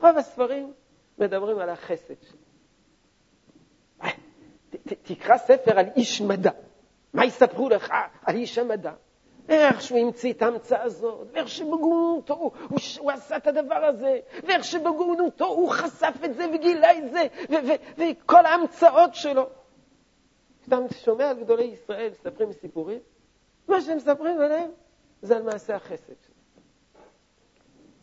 רוב 0.00 0.16
הספרים 0.16 0.72
מדברים 1.18 1.58
על 1.58 1.68
החסד 1.68 2.14
שלו. 2.22 2.38
תקרא 4.84 5.36
ספר 5.36 5.78
על 5.78 5.86
איש 5.96 6.20
מדע, 6.20 6.50
מה 7.14 7.24
יספרו 7.24 7.68
לך 7.68 7.92
על 8.24 8.34
איש 8.34 8.58
המדע? 8.58 8.92
איך 9.48 9.82
שהוא 9.82 9.98
המציא 9.98 10.32
את 10.32 10.42
ההמצאה 10.42 10.82
הזאת, 10.82 11.28
ואיך 11.32 11.48
שבגאונותו 11.48 12.34
הוא, 12.34 12.50
הוא, 12.68 12.78
הוא 12.98 13.10
עשה 13.10 13.36
את 13.36 13.46
הדבר 13.46 13.84
הזה, 13.84 14.20
ואיך 14.44 14.64
שבגאונותו 14.64 15.46
הוא 15.46 15.70
חשף 15.70 16.14
את 16.24 16.34
זה 16.34 16.46
וגילה 16.54 16.98
את 16.98 17.12
זה, 17.12 17.26
וכל 17.98 18.46
ההמצאות 18.46 19.14
שלו. 19.14 19.48
כשאתה 20.62 20.76
שומע 20.94 21.30
על 21.30 21.40
גדולי 21.40 21.64
ישראל 21.64 22.10
מספרים 22.10 22.52
סיפורים, 22.52 23.00
מה 23.68 23.80
שהם 23.80 23.96
מספרים 23.96 24.40
עליהם 24.40 24.70
זה 25.22 25.36
על 25.36 25.42
מעשה 25.42 25.76
החסד 25.76 26.06
שלו. 26.06 26.34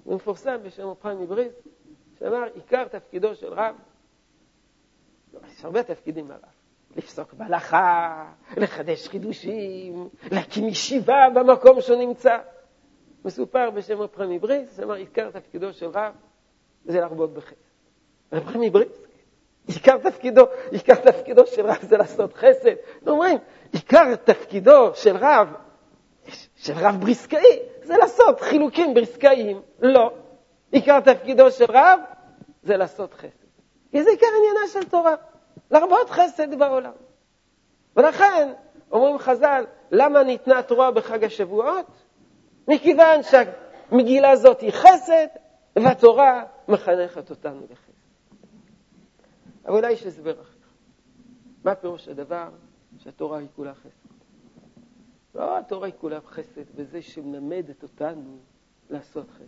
הוא 0.04 0.16
מפורסם 0.16 0.58
בשם 0.64 0.84
אופן 0.84 1.18
מבריס, 1.18 1.54
שאמר, 2.20 2.44
עיקר 2.54 2.88
תפקידו 2.88 3.36
של 3.36 3.54
רב 3.54 3.76
יש 5.34 5.66
הרבה 5.66 5.84
תפקידים 5.84 6.30
לרב. 6.30 6.59
לפסוק 6.96 7.34
בהלכה, 7.34 8.26
לחדש 8.58 9.08
חידושים, 9.08 10.10
להקים 10.32 10.68
ישיבה 10.68 11.28
במקום 11.34 11.82
שהוא 11.82 11.98
נמצא. 11.98 12.38
מסופר 13.26 13.70
בשם 13.70 14.02
רב 14.02 14.16
חמי 14.16 14.40
בריס, 14.40 14.80
אמר, 14.80 14.94
עיקר 14.94 15.32
תפקידו 15.32 15.74
של 15.74 15.86
רב 15.86 16.14
זה 16.86 17.00
להרבות 17.00 17.34
בחסד. 17.34 17.56
רב 18.34 18.46
חמי 18.46 18.70
בריס, 18.70 19.02
עיקר 19.68 19.98
תפקידו, 19.98 20.46
עיקר 20.72 20.96
תפקידו 20.96 21.48
של 21.48 21.66
רב 21.66 21.78
זה 21.82 21.98
לעשות 21.98 22.34
חסד. 22.34 22.76
אומרים, 23.08 23.38
עיקר 23.72 24.16
תפקידו 24.16 24.96
של 24.96 25.18
רב, 25.18 25.48
של 26.56 26.74
רב 26.76 26.96
בריסקאי, 27.00 27.60
זה 27.84 27.98
לעשות 27.98 28.42
חילוקים 28.42 28.94
בריסקאיים. 28.94 29.62
לא. 29.82 30.14
עיקר 30.72 31.00
תפקידו 31.00 31.52
של 31.52 31.66
רב 31.70 32.00
זה 32.64 32.78
לעשות 32.78 33.14
חסד. 33.14 33.50
כי 33.92 34.04
זה 34.04 34.10
עיקר 34.10 34.28
עניינה 34.38 34.68
של 34.74 34.90
תורה, 34.90 35.16
להרבות 35.72 36.10
חסד 36.10 36.60
בעולם. 36.60 36.92
ולכן, 37.96 38.54
אומרים 38.92 39.18
חז"ל, 39.18 39.66
למה 39.92 40.24
ניתנה 40.24 40.64
תורה 40.64 40.92
בחג 40.92 41.24
השבועות? 41.24 41.86
מכיוון 42.68 43.20
שהמגילה 43.24 44.32
הזאת 44.32 44.62
היא 44.62 44.72
חסד, 44.72 45.28
והתורה 45.76 46.44
מחנכת 46.68 47.30
אותנו 47.30 47.62
לחסד. 47.70 47.90
אבל 49.66 49.76
אולי 49.76 49.92
יש 49.92 50.06
הסבר 50.06 50.42
אחר. 50.42 50.60
מה 51.64 51.76
פירוש 51.76 52.08
הדבר 52.08 52.50
שהתורה 52.98 53.38
היא 53.38 53.48
כולה 53.56 53.74
חסד? 53.74 54.10
לא 55.36 55.58
התורה 55.58 55.86
היא 55.86 55.94
כולה 55.98 56.22
חסד 56.22 56.76
בזה 56.76 57.02
שמלמדת 57.02 57.84
אותנו 57.84 58.38
לעשות 58.90 59.30
חסד, 59.30 59.44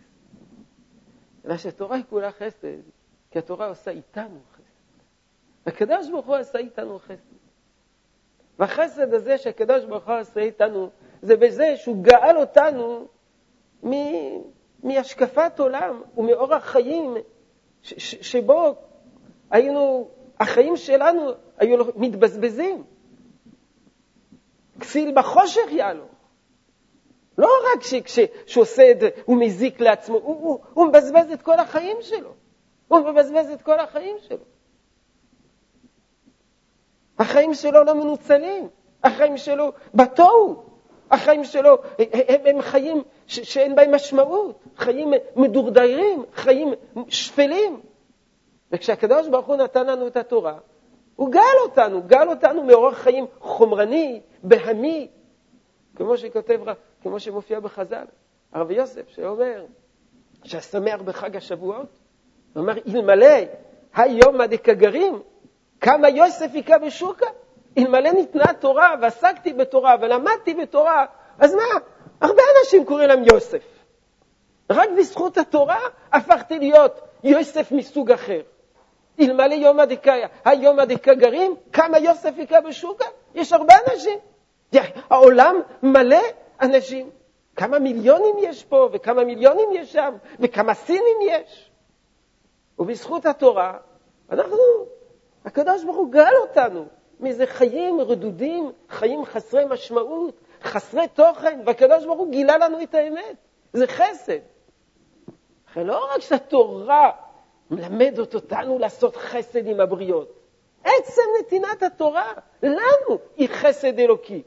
אלא 1.46 1.58
שהתורה 1.58 1.96
היא 1.96 2.04
כולה 2.10 2.32
חסד 2.32 2.78
כי 3.32 3.40
התורה 3.40 3.68
עושה 3.68 3.92
איתנו 3.92 4.40
חסד. 4.54 4.61
הקדוש 5.66 6.10
ברוך 6.10 6.26
הוא 6.26 6.36
עשה 6.36 6.58
איתנו 6.58 7.00
חסד. 7.00 7.42
והחסד 8.60 9.14
הזה 9.14 9.38
שהקדוש 9.38 9.86
ברוך 9.86 10.08
הוא 10.08 10.16
עשה 10.16 10.40
איתנו, 10.40 10.90
זה 11.22 11.36
בזה 11.36 11.78
שהוא 11.78 12.04
גאל 12.04 12.38
אותנו 12.38 13.08
מ... 13.86 13.92
מהשקפת 14.84 15.60
עולם 15.60 16.02
ומאורח 16.18 16.66
חיים 16.66 17.16
ש... 17.82 17.94
ש... 17.98 18.32
שבו 18.32 18.76
היינו, 19.52 20.10
החיים 20.40 20.78
שלנו 20.78 21.32
היו 21.58 21.86
מתבזבזים. 21.96 22.84
כסיל 24.80 25.12
בחושך 25.16 25.72
יעלו. 25.72 26.06
לא 27.38 27.50
רק 27.74 28.04
כשהוא 28.46 28.62
עושה 28.62 28.92
את 28.92 29.00
זה, 29.00 29.10
הוא 29.26 29.38
מזיק 29.38 29.80
לעצמו, 29.80 30.18
הוא, 30.18 30.36
הוא, 30.42 30.60
הוא 30.74 30.86
מבזבז 30.86 31.32
את 31.34 31.42
כל 31.42 31.60
החיים 31.60 31.98
שלו. 32.02 32.34
הוא 32.88 33.00
מבזבז 33.00 33.50
את 33.50 33.62
כל 33.62 33.80
החיים 33.80 34.18
שלו. 34.28 34.51
החיים 37.22 37.54
שלו 37.54 37.84
לא 37.84 37.94
מנוצלים, 37.94 38.68
החיים 39.04 39.38
שלו 39.38 39.72
בתוהו, 39.94 40.64
החיים 41.12 41.44
שלו 41.44 41.78
הם, 42.00 42.42
הם 42.46 42.62
חיים 42.62 43.04
ש, 43.28 43.40
שאין 43.40 43.76
בהם 43.76 43.96
משמעות, 43.96 44.64
חיים 44.78 45.14
מדורדרים, 45.36 46.26
חיים 46.34 46.74
שפלים. 47.08 47.82
וכשהקדוש 48.72 49.28
ברוך 49.28 49.46
הוא 49.46 49.56
נתן 49.56 49.88
לנו 49.88 50.08
את 50.08 50.18
התורה, 50.18 50.58
הוא 51.16 51.32
גאל 51.32 51.58
אותנו, 51.64 52.04
גאל 52.08 52.30
אותנו 52.30 52.64
מאורח 52.64 52.98
חיים 52.98 53.26
חומרני, 53.40 54.22
בהמי, 54.44 55.08
כמו 55.96 56.18
שכותב, 56.18 56.60
כמו 57.02 57.20
שמופיע 57.20 57.60
בחז"ל, 57.60 58.06
הרב 58.54 58.72
יוסף, 58.72 59.10
שאומר 59.10 59.66
שהשמח 60.44 61.02
בחג 61.02 61.36
השבועות, 61.36 62.00
הוא 62.54 62.62
אומר, 62.62 62.74
אלמלא 62.88 63.36
היום 63.96 64.42
הדקגרים, 64.42 65.22
כמה 65.82 66.10
יוסף 66.10 66.48
היכה 66.54 66.78
בשוקה. 66.78 67.26
אלמלא 67.78 68.12
ניתנה 68.12 68.54
תורה 68.60 68.94
ועסקתי 69.02 69.54
בתורה 69.54 69.96
ולמדתי 70.02 70.54
בתורה, 70.54 71.06
אז 71.40 71.56
מה? 71.56 71.64
הרבה 72.22 72.42
אנשים 72.60 72.86
קוראים 72.86 73.10
להם 73.10 73.24
יוסף. 73.34 73.64
רק 74.70 74.90
בזכות 74.98 75.38
התורה 75.38 75.80
הפכתי 76.12 76.60
להיות 76.60 77.02
יוסף 77.24 77.72
מסוג 77.72 78.12
אחר. 78.12 78.42
אלמלא 79.20 79.54
יום 79.54 79.80
הדקאיה, 79.80 80.28
היום 80.46 80.80
הדקגרים, 80.80 81.56
כמה 81.74 82.00
יוסף 82.00 82.34
היכה 82.38 82.62
בשוקה? 82.62 83.06
יש 83.36 83.54
הרבה 83.54 83.74
אנשים. 83.92 84.20
העולם 85.10 85.56
מלא 85.84 86.22
אנשים. 86.62 87.10
כמה 87.56 87.80
מיליונים 87.80 88.36
יש 88.40 88.64
פה, 88.64 88.90
וכמה 88.92 89.24
מיליונים 89.24 89.70
יש 89.74 89.94
שם, 89.94 90.14
וכמה 90.40 90.74
סינים 90.74 91.18
יש. 91.22 91.72
ובזכות 92.80 93.26
התורה, 93.26 93.78
אנחנו, 94.32 94.58
הקדוש 95.46 95.84
ברוך 95.84 95.98
הוא 95.98 96.12
גאל 96.12 96.36
אותנו 96.42 96.86
מאיזה 97.20 97.46
חיים 97.46 98.02
רדודים, 98.02 98.72
חיים 98.90 99.26
חסרי 99.26 99.66
משמעות, 99.70 100.36
חסרי 100.64 101.08
תוכן, 101.08 101.60
והקדוש 101.66 102.06
ברוך 102.06 102.20
הוא 102.20 102.32
גילה 102.32 102.58
לנו 102.58 102.82
את 102.84 102.96
האמת. 102.96 103.36
זה 103.74 103.88
חסד. 103.88 104.40
לכן 105.70 105.88
לא 105.88 106.14
רק 106.14 106.22
שהתורה 106.22 107.12
מלמדת 107.72 108.36
אותנו 108.36 108.80
לעשות 108.80 109.16
חסד 109.16 109.68
עם 109.68 109.80
הבריות, 109.80 110.42
עצם 110.84 111.22
נתינת 111.40 111.84
התורה 111.84 112.34
לנו 112.64 113.20
היא 113.38 113.50
חסד 113.50 114.00
אלוקי. 114.00 114.44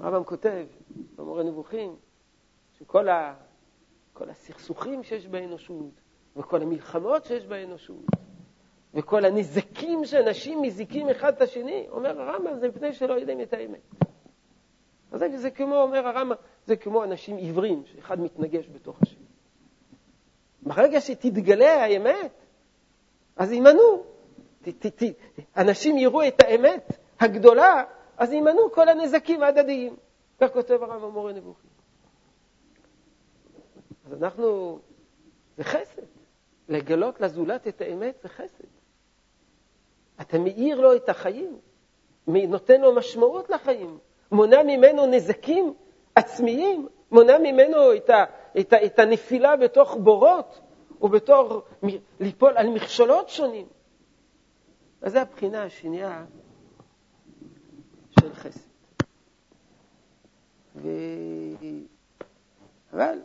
הרמב"ם 0.00 0.24
כותב 0.24 0.64
במורה 1.16 1.42
נבוכים 1.42 1.96
שכל 2.78 3.08
ה... 3.08 3.34
כל 4.12 4.30
הסכסוכים 4.30 5.02
שיש 5.02 5.26
באנושות, 5.26 6.01
וכל 6.36 6.62
המלחמות 6.62 7.24
שיש 7.24 7.46
באנושות, 7.46 8.06
וכל 8.94 9.24
הנזקים 9.24 10.04
שאנשים 10.04 10.62
מזיקים 10.62 11.08
אחד 11.08 11.32
את 11.34 11.40
השני, 11.40 11.86
אומר 11.90 12.20
הרמב"ם, 12.20 12.58
זה 12.58 12.68
מפני 12.68 12.92
שלא 12.92 13.14
יודעים 13.14 13.40
את 13.40 13.52
האמת. 13.52 13.80
אז 15.12 15.20
זה, 15.36 15.50
כמו, 15.50 15.82
אומר 15.82 16.06
הרמב"ם, 16.06 16.36
זה 16.66 16.76
כמו 16.76 17.04
אנשים 17.04 17.36
עיוורים, 17.36 17.82
שאחד 17.86 18.20
מתנגש 18.20 18.68
בתוך 18.68 19.02
השני. 19.02 19.24
ברגע 20.62 21.00
שתתגלה 21.00 21.84
האמת, 21.84 22.32
אז 23.36 23.52
יימנעו. 23.52 24.04
אנשים 25.56 25.98
יראו 25.98 26.28
את 26.28 26.42
האמת 26.42 26.98
הגדולה, 27.20 27.84
אז 28.16 28.32
יימנעו 28.32 28.72
כל 28.72 28.88
הנזקים 28.88 29.42
ההדדיים. 29.42 29.96
כך 30.40 30.52
כותב 30.52 30.82
הרמב"ם 30.82 31.12
מורה 31.12 31.32
נבוכים. 31.32 31.70
אז 34.06 34.22
אנחנו, 34.22 34.78
זה 35.56 35.64
חסד. 35.64 36.11
לגלות 36.72 37.20
לזולת 37.20 37.68
את 37.68 37.80
האמת 37.80 38.18
זה 38.22 38.28
חסד. 38.28 38.64
אתה 40.20 40.38
מאיר 40.38 40.80
לו 40.80 40.96
את 40.96 41.08
החיים, 41.08 41.58
נותן 42.26 42.80
לו 42.80 42.94
משמעות 42.94 43.50
לחיים, 43.50 43.98
מונע 44.32 44.62
ממנו 44.62 45.06
נזקים 45.06 45.74
עצמיים, 46.14 46.88
מונע 47.10 47.38
ממנו 47.38 47.96
את, 47.96 48.10
ה, 48.10 48.24
את, 48.60 48.72
ה, 48.72 48.84
את 48.86 48.98
הנפילה 48.98 49.56
בתוך 49.56 49.96
בורות, 49.96 50.60
ובתור 51.00 51.62
ליפול 52.20 52.56
על 52.56 52.68
מכשולות 52.68 53.28
שונים. 53.28 53.66
אז 55.02 55.12
זו 55.12 55.18
הבחינה 55.18 55.64
השנייה 55.64 56.24
של 58.20 58.34
חסד. 58.34 58.72
ו... 60.76 60.88
אבל 62.92 63.18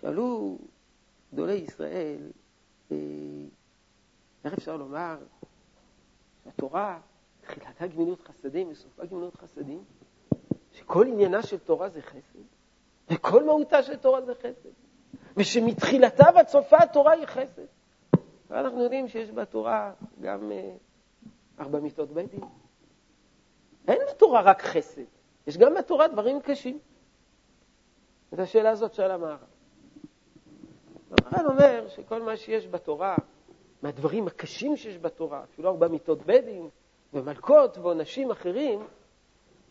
שאלו 0.00 0.58
גדולי 1.32 1.64
ישראל, 1.92 2.30
אה, 2.92 2.96
איך 4.44 4.52
אפשר 4.52 4.76
לומר 4.76 5.16
שהתורה, 6.44 7.00
תחילתה 7.40 7.86
גמילות 7.86 8.20
חסדים 8.20 8.70
וסופה 8.70 9.04
גמילות 9.04 9.36
חסדים, 9.36 9.84
שכל 10.72 11.06
עניינה 11.06 11.42
של 11.42 11.58
תורה 11.58 11.88
זה 11.88 12.02
חסד, 12.02 12.38
וכל 13.10 13.44
מהותה 13.44 13.82
של 13.82 13.96
תורה 13.96 14.22
זה 14.22 14.34
חסד, 14.34 14.68
ושמתחילתה 15.36 16.24
ועד 16.34 16.48
סופה 16.48 16.76
התורה 16.78 17.12
היא 17.12 17.26
חסד. 17.26 17.66
ואנחנו 18.50 18.82
יודעים 18.82 19.08
שיש 19.08 19.30
בתורה 19.30 19.92
גם 20.20 20.52
אה, 20.52 20.74
ארבע 21.58 21.80
מיתות 21.80 22.12
בית 22.12 22.30
דין. 22.30 22.44
אין 23.88 23.98
בתורה 24.10 24.40
רק 24.40 24.62
חסד, 24.62 25.04
יש 25.46 25.56
גם 25.56 25.74
בתורה 25.74 26.08
דברים 26.08 26.40
קשים. 26.40 26.78
את 28.34 28.38
השאלה 28.38 28.70
הזאת 28.70 28.94
שאל 28.94 29.10
המערב. 29.10 29.38
המהר"ל 31.10 31.46
אומר 31.46 31.71
שכל 31.96 32.22
מה 32.22 32.36
שיש 32.36 32.68
בתורה, 32.68 33.16
מהדברים 33.82 34.26
הקשים 34.26 34.76
שיש 34.76 34.98
בתורה, 34.98 35.44
אפילו 35.44 35.68
ארבע 35.68 35.88
מיתות 35.88 36.26
בדין 36.26 36.68
ומלכות 37.12 37.78
ועונשים 37.78 38.30
אחרים, 38.30 38.86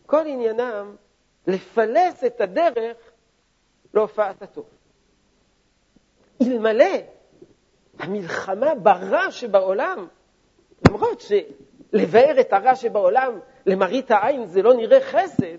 כל 0.06 0.26
עניינם 0.26 0.96
לפלס 1.46 2.24
את 2.24 2.40
הדרך 2.40 2.96
להופעת 3.94 4.42
הטוב. 4.42 4.66
אלמלא 6.42 6.94
המלחמה 7.98 8.74
ברע 8.74 9.30
שבעולם, 9.30 10.06
למרות 10.88 11.20
שלבאר 11.20 12.40
את 12.40 12.52
הרע 12.52 12.74
שבעולם 12.74 13.38
למראית 13.66 14.10
העין 14.10 14.46
זה 14.46 14.62
לא 14.62 14.74
נראה 14.74 15.00
חסד, 15.00 15.58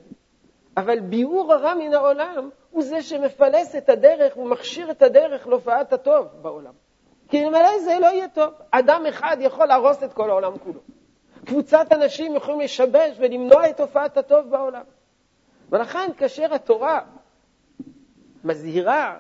אבל 0.78 1.00
ביאור 1.00 1.54
הרע 1.54 1.74
מן 1.74 1.94
העולם 1.94 2.50
הוא 2.74 2.84
זה 2.84 3.02
שמפלס 3.02 3.76
את 3.76 3.90
הדרך 3.90 4.38
ומכשיר 4.38 4.92
את 4.92 5.02
הדרך 5.02 5.48
להופעת 5.48 5.94
הטוב 5.94 6.28
בעולם. 6.42 6.74
כי 7.30 7.44
אלמלא 7.44 7.80
זה 7.80 8.00
לא 8.00 8.06
יהיה 8.06 8.28
טוב. 8.28 8.54
אדם 8.72 9.06
אחד 9.10 9.38
יכול 9.40 9.66
להרוס 9.66 10.04
את 10.04 10.14
כל 10.14 10.30
העולם 10.30 10.58
כולו. 10.58 10.80
קבוצת 11.46 11.88
אנשים 11.92 12.36
יכולים 12.36 12.60
לשבש 12.60 13.18
ולמנוע 13.20 13.70
את 13.70 13.78
תופעת 13.78 14.18
הטוב 14.18 14.50
בעולם. 14.50 14.84
ולכן 15.70 16.10
כאשר 16.18 16.54
התורה 16.54 17.02
מזהירה 18.44 19.20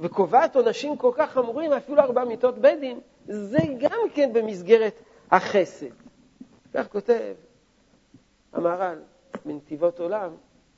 וקובעת 0.00 0.56
עונשים 0.56 0.96
כל 0.96 1.12
כך 1.16 1.30
חמורים, 1.30 1.72
אפילו 1.72 2.02
ארבע 2.02 2.24
מיטות 2.24 2.58
בית 2.58 2.80
דין, 2.80 3.00
זה 3.26 3.58
גם 3.78 3.98
כן 4.14 4.32
במסגרת 4.32 4.94
החסד. 5.30 5.86
כך 6.74 6.88
כותב 6.88 7.34
המהר"ל 8.52 8.98
בנתיבות 9.44 10.00
עולם, 10.00 10.30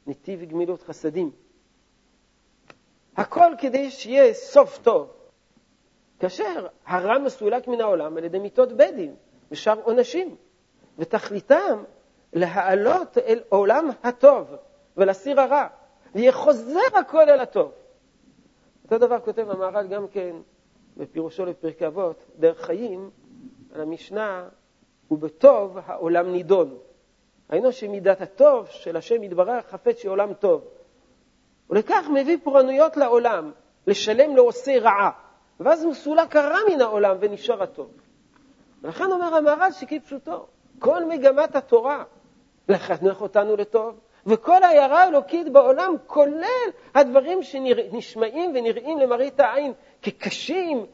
נתיב 0.07 0.45
גמילות 0.45 0.83
חסדים. 0.83 1.46
הכל 3.17 3.53
כדי 3.59 3.91
שיהיה 3.91 4.35
סוף 4.35 4.79
טוב. 4.79 5.13
כאשר 6.19 6.67
הרע 6.87 7.19
מסולק 7.19 7.69
מן 7.69 7.81
העולם 7.81 8.17
על 8.17 8.25
ידי 8.25 8.39
מיתות 8.39 8.73
בית 8.73 8.95
דין 8.95 9.15
ושאר 9.51 9.81
עונשים, 9.83 10.37
ותכליתם 10.99 11.83
להעלות 12.33 13.19
אל 13.19 13.43
עולם 13.49 13.89
הטוב 14.03 14.55
ולהסיר 14.97 15.41
הרע, 15.41 15.67
ויהיה 16.15 16.33
חוזר 16.33 16.99
הכל 17.01 17.31
אל 17.31 17.41
הטוב. 17.41 17.73
אותו 18.85 18.99
דבר 18.99 19.21
כותב 19.21 19.51
המהר"ל 19.51 19.87
גם 19.87 20.09
כן 20.09 20.37
בפירושו 20.97 21.45
לפרקי 21.45 21.87
אבות, 21.87 22.25
דרך 22.39 22.61
חיים, 22.61 23.11
על 23.75 23.81
המשנה, 23.81 24.49
ובטוב 25.11 25.79
העולם 25.87 26.33
נידון. 26.33 26.79
היינו 27.49 27.73
שמידת 27.73 28.21
הטוב 28.21 28.67
של 28.67 28.97
השם 28.97 29.23
יתברך 29.23 29.67
חפץ 29.67 29.99
שיהיה 29.99 30.11
עולם 30.11 30.35
טוב. 30.35 30.65
ולכך 31.71 32.09
מביא 32.15 32.37
פורענויות 32.43 32.97
לעולם, 32.97 33.53
לשלם 33.87 34.37
לעושי 34.37 34.79
רעה, 34.79 35.11
ואז 35.61 35.85
מסולק 35.85 36.37
הרע 36.37 36.59
מן 36.69 36.81
העולם 36.81 37.17
ונשאר 37.21 37.63
הטוב. 37.63 37.91
ולכן 38.83 39.05
אומר 39.05 39.35
המהר"ל 39.35 39.73
שכפשוטו, 39.73 40.47
כל 40.79 41.05
מגמת 41.05 41.57
התורה 41.57 42.05
לחנך 42.69 43.21
אותנו 43.21 43.57
לטוב, 43.57 44.01
וכל 44.27 44.63
העיירה 44.63 45.03
האלוקית 45.03 45.53
בעולם, 45.53 45.95
כולל 46.07 46.71
הדברים 46.95 47.43
שנשמעים 47.43 48.53
ונראים 48.55 48.99
למראית 48.99 49.41
העין 49.41 49.73
כקשים, 50.03 50.87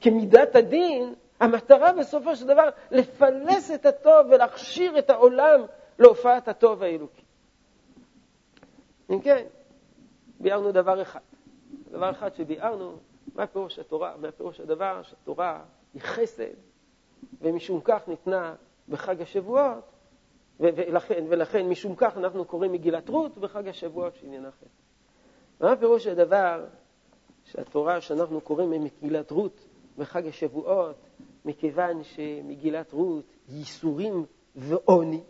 כמידת 0.00 0.56
הדין, 0.56 1.14
המטרה 1.40 1.92
בסופו 1.92 2.36
של 2.36 2.46
דבר 2.46 2.68
לפלס 2.90 3.70
את 3.70 3.86
הטוב 3.86 4.26
ולהכשיר 4.30 4.98
את 4.98 5.10
העולם 5.10 5.60
להופעת 5.98 6.48
הטוב 6.48 6.82
האלוקי. 6.82 7.22
אם 9.10 9.20
כן, 9.20 9.44
ביארנו 10.40 10.72
דבר 10.72 11.02
אחד. 11.02 11.20
דבר 11.90 12.10
אחד 12.10 12.34
שביארנו, 12.34 12.96
מה 13.34 13.46
פירוש 13.46 13.78
התורה, 13.78 14.16
מה 14.16 14.32
פירוש 14.32 14.60
הדבר 14.60 15.02
שהתורה 15.02 15.64
היא 15.94 16.02
חסד, 16.02 16.54
ומשום 17.40 17.80
כך 17.84 18.08
ניתנה 18.08 18.54
בחג 18.88 19.22
השבועות, 19.22 19.84
ולכן, 20.60 21.24
ולכן 21.28 21.68
משום 21.68 21.94
כך 21.96 22.16
אנחנו 22.16 22.44
קוראים 22.44 22.72
מגילת 22.72 23.08
רות 23.08 23.38
בחג 23.38 23.68
השבועות 23.68 24.14
שעניינה 24.14 24.50
חסד. 24.50 24.66
מה 25.60 25.76
פירוש 25.76 26.06
הדבר 26.06 26.66
שהתורה 27.44 28.00
שאנחנו 28.00 28.40
קוראים 28.40 28.70
ממגילת 28.70 29.30
רות 29.30 29.66
בחג 29.98 30.26
השבועות, 30.26 30.96
מכיוון 31.44 32.02
שמגילת 32.02 32.92
רות 32.92 33.24
ייסורים 33.48 34.24
ועוני, 34.56 35.22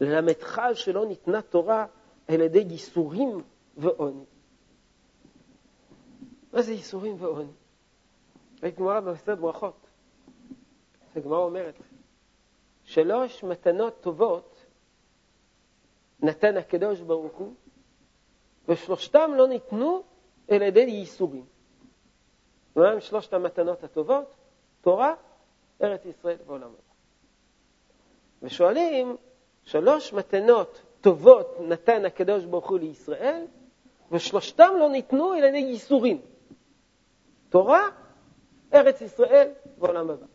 ללמדך 0.00 0.60
שלא 0.74 1.06
ניתנה 1.06 1.42
תורה 1.42 1.86
על 2.28 2.40
ידי 2.40 2.64
ייסורים 2.70 3.42
ועוני. 3.76 4.24
מה 6.52 6.62
זה 6.62 6.72
ייסורים 6.72 7.16
ועוני? 7.18 7.52
ראית 8.62 8.78
גמרא 8.78 9.00
במסרת 9.00 9.38
ברכות. 9.38 9.86
הגמרא 11.16 11.38
אומרת, 11.38 11.74
שלוש 12.84 13.44
מתנות 13.44 14.00
טובות 14.00 14.64
נתן 16.20 16.56
הקדוש 16.56 17.00
ברוך 17.00 17.36
הוא, 17.36 17.54
ושלושתם 18.68 19.30
לא 19.36 19.48
ניתנו 19.48 20.02
על 20.48 20.62
ידי 20.62 20.80
ייסורים. 20.80 21.44
מה 22.76 22.90
הם 22.90 23.00
שלושת 23.00 23.32
המתנות 23.32 23.84
הטובות? 23.84 24.34
תורה, 24.80 25.14
ארץ 25.82 26.04
ישראל 26.04 26.36
ועולם 26.46 26.68
הבא. 26.68 26.92
ושואלים, 28.42 29.16
שלוש 29.64 30.12
מתנות 30.12 30.82
טובות 31.00 31.56
נתן 31.60 32.04
הקדוש 32.04 32.44
ברוך 32.44 32.70
הוא 32.70 32.78
לישראל, 32.78 33.46
ושלושתם 34.12 34.72
לא 34.78 34.88
ניתנו 34.88 35.34
אלא 35.34 35.46
ייסורים. 35.46 36.20
תורה, 37.48 37.88
ארץ 38.74 39.00
ישראל 39.00 39.48
ועולם 39.78 40.10
הבא. 40.10 40.26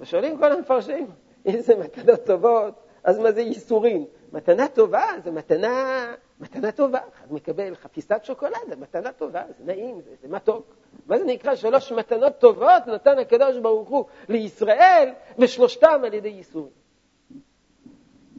ושואלים 0.00 0.38
כל 0.38 0.52
המפרשים, 0.52 1.06
אם 1.46 1.60
זה 1.60 1.76
מתנות 1.76 2.20
טובות, 2.26 2.74
אז 3.04 3.18
מה 3.18 3.32
זה 3.32 3.40
ייסורים? 3.40 4.06
מתנה 4.32 4.68
טובה 4.68 5.04
זה 5.24 5.30
מתנה, 5.30 6.06
מתנה 6.40 6.72
טובה. 6.72 6.98
אחד 7.14 7.32
מקבל 7.32 7.74
חפיסת 7.74 8.20
שוקולד, 8.24 8.78
מתנה 8.78 9.12
טובה, 9.12 9.42
זה 9.58 9.64
נעים, 9.64 10.00
זה, 10.00 10.10
זה 10.22 10.28
מתוק. 10.28 10.74
מה 11.06 11.18
זה 11.18 11.24
נקרא 11.24 11.54
שלוש 11.54 11.92
מתנות 11.92 12.38
טובות 12.38 12.86
נתן 12.86 13.18
הקדוש 13.18 13.58
ברוך 13.58 13.88
הוא 13.88 14.04
לישראל, 14.28 15.12
ושלושתם 15.38 16.02
על 16.04 16.14
ידי 16.14 16.28
ייסורים. 16.28 16.72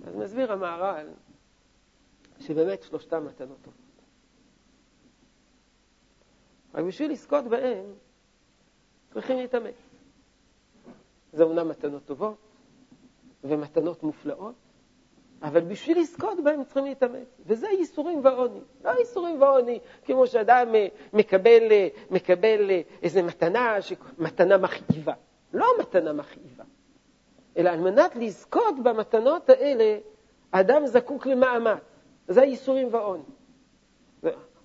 אז 0.08 0.16
מסביר 0.16 0.52
המהר"ל 0.52 1.08
שבאמת 2.40 2.84
שלושתם 2.84 3.26
מתנות 3.26 3.58
טובות. 3.62 3.85
רק 6.76 6.84
בשביל 6.84 7.12
לזכות 7.12 7.46
בהם 7.46 7.86
צריכים 9.14 9.38
להתאמץ. 9.38 9.76
זה 11.34 11.44
אומנם 11.44 11.70
מתנות 11.70 12.06
טובות 12.06 12.38
ומתנות 13.44 14.04
מופלאות, 14.04 14.56
אבל 15.42 15.62
בשביל 15.62 16.00
לזכות 16.00 16.44
בהם 16.44 16.64
צריכים 16.64 16.86
להתאמץ, 16.86 17.28
וזה 17.46 17.68
ייסורים 17.68 18.20
ועוני. 18.24 18.60
לא 18.84 18.90
ייסורים 18.90 19.42
ועוני, 19.42 19.80
כמו 20.06 20.28
שאדם 20.28 20.76
אה, 20.76 20.88
מקבל, 21.14 21.72
אה, 21.72 21.88
מקבל 22.12 22.72
אה, 22.72 22.82
איזו 23.04 23.24
מתנה, 23.24 23.78
מתנה 24.18 24.58
מכאיבה. 24.58 25.14
לא 25.54 25.68
מתנה 25.80 26.14
מכאיבה, 26.14 26.64
אלא 27.58 27.70
על 27.70 27.80
מנת 27.80 28.16
לזכות 28.16 28.84
במתנות 28.84 29.50
האלה, 29.50 29.98
אדם 30.52 30.86
זקוק 30.86 31.26
למאמץ. 31.28 31.80
זה 32.28 32.42
ייסורים 32.42 32.88
ועוני. 32.92 33.24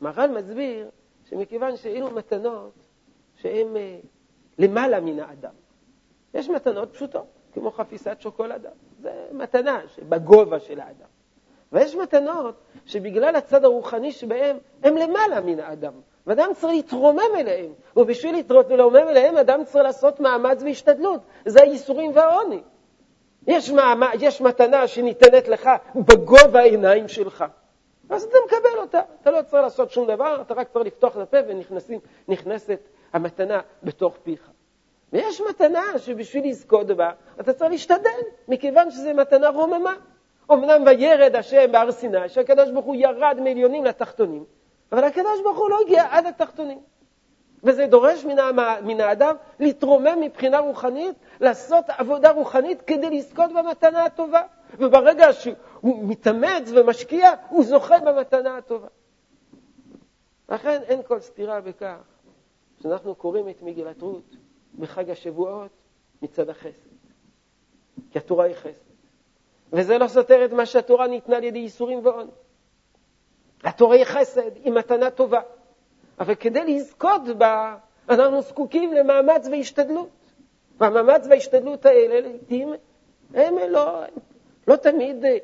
מרן 0.00 0.34
מסביר 0.34 0.90
שמכיוון 1.30 1.76
שאלו 1.76 2.10
מתנות 2.10 2.72
שהן 3.36 3.66
למעלה 4.58 5.00
מן 5.00 5.20
האדם. 5.20 5.52
יש 6.34 6.48
מתנות 6.48 6.92
פשוטות, 6.92 7.26
כמו 7.52 7.70
חפיסת 7.70 8.16
שוקולדה. 8.20 8.70
זה 9.02 9.10
מתנה 9.32 9.80
שבגובה 9.94 10.60
של 10.60 10.80
האדם. 10.80 11.08
ויש 11.72 11.94
מתנות 11.94 12.54
שבגלל 12.86 13.36
הצד 13.36 13.64
הרוחני 13.64 14.12
שבהן, 14.12 14.56
הן 14.82 14.98
למעלה 14.98 15.40
מן 15.40 15.60
האדם. 15.60 15.92
ואדם 16.26 16.50
צריך 16.54 16.72
להתרומם 16.72 17.30
אליהם, 17.38 17.72
ובשביל 17.96 18.34
להתרומם 18.34 18.96
אליהם 18.96 19.36
אדם 19.36 19.64
צריך 19.64 19.84
לעשות 19.84 20.20
מאמץ 20.20 20.62
והשתדלות. 20.62 21.20
זה 21.46 21.62
הייסורים 21.62 22.10
והעוני. 22.14 22.62
יש, 23.46 23.70
מאמץ, 23.70 24.08
יש 24.20 24.40
מתנה 24.40 24.86
שניתנת 24.86 25.48
לך 25.48 25.70
בגובה 25.96 26.60
העיניים 26.60 27.08
שלך, 27.08 27.44
אז 28.10 28.22
אתה 28.22 28.36
מקבל 28.46 28.78
אותה. 28.78 29.00
אתה 29.22 29.30
לא 29.30 29.42
צריך 29.42 29.62
לעשות 29.62 29.90
שום 29.90 30.06
דבר, 30.06 30.40
אתה 30.40 30.54
רק 30.54 30.68
צריך 30.68 30.86
לפתוח 30.86 31.16
את 31.16 31.22
הפה 31.22 31.36
ונכנסת 32.28 32.78
המתנה 33.12 33.60
בתוך 33.82 34.16
פיך. 34.22 34.50
ויש 35.12 35.40
מתנה 35.40 35.98
שבשביל 35.98 36.48
לזכות 36.48 36.86
בה, 36.86 37.10
אתה 37.40 37.52
צריך 37.52 37.70
להשתדל, 37.70 38.20
מכיוון 38.48 38.90
שזו 38.90 39.14
מתנה 39.14 39.48
רוממה. 39.48 39.94
אמנם 40.52 40.82
וירד 40.86 41.36
השם 41.36 41.72
בהר 41.72 41.92
סיני, 41.92 42.28
שהקדוש 42.28 42.70
ברוך 42.70 42.84
הוא 42.84 42.96
ירד 42.98 43.36
מעליונים 43.44 43.84
לתחתונים, 43.84 44.44
אבל 44.92 45.04
הקדוש 45.04 45.40
ברוך 45.44 45.58
הוא 45.58 45.70
לא 45.70 45.78
הגיע 45.84 46.04
עד 46.10 46.26
התחתונים. 46.26 46.78
וזה 47.64 47.86
דורש 47.86 48.24
מן, 48.24 48.36
מן 48.82 49.00
האדם 49.00 49.34
להתרומם 49.60 50.20
מבחינה 50.20 50.58
רוחנית, 50.58 51.14
לעשות 51.40 51.84
עבודה 51.88 52.30
רוחנית 52.30 52.82
כדי 52.82 53.10
לזכות 53.10 53.52
במתנה 53.52 54.04
הטובה. 54.04 54.42
וברגע 54.78 55.32
שהוא 55.32 55.54
מתאמץ 55.82 56.70
ומשקיע, 56.74 57.30
הוא 57.48 57.64
זוכה 57.64 57.98
במתנה 57.98 58.56
הטובה. 58.56 58.88
לכן 60.48 60.82
אין 60.82 61.02
כל 61.02 61.20
סתירה 61.20 61.60
בכך 61.60 62.02
שאנחנו 62.82 63.14
קוראים 63.14 63.48
את 63.48 63.62
מגילת 63.62 64.02
רות 64.02 64.36
בחג 64.78 65.10
השבועות 65.10 65.70
מצד 66.22 66.48
החסד. 66.48 66.90
כי 68.10 68.18
התורה 68.18 68.44
היא 68.44 68.54
חסד. 68.54 68.90
וזה 69.72 69.98
לא 69.98 70.08
סותר 70.08 70.44
את 70.44 70.52
מה 70.52 70.66
שהתורה 70.66 71.06
ניתנה 71.06 71.36
על 71.36 71.44
ידי 71.44 71.58
ייסורים 71.58 72.06
ועוני. 72.06 72.30
התורה 73.64 73.96
היא 73.96 74.04
חסד, 74.04 74.56
היא 74.64 74.72
מתנה 74.72 75.10
טובה. 75.10 75.40
אבל 76.20 76.34
כדי 76.34 76.64
לזכות 76.64 77.22
בה, 77.38 77.76
אנחנו 78.08 78.42
זקוקים 78.42 78.92
למאמץ 78.92 79.46
והשתדלות. 79.50 80.08
והמאמץ 80.78 81.26
וההשתדלות 81.30 81.86
האלה 81.86 82.20
לעיתים 82.20 82.72
הם 83.34 83.54
לא, 83.68 84.02
לא 84.68 84.76
תמיד 84.76 85.24
אה, 85.24 85.36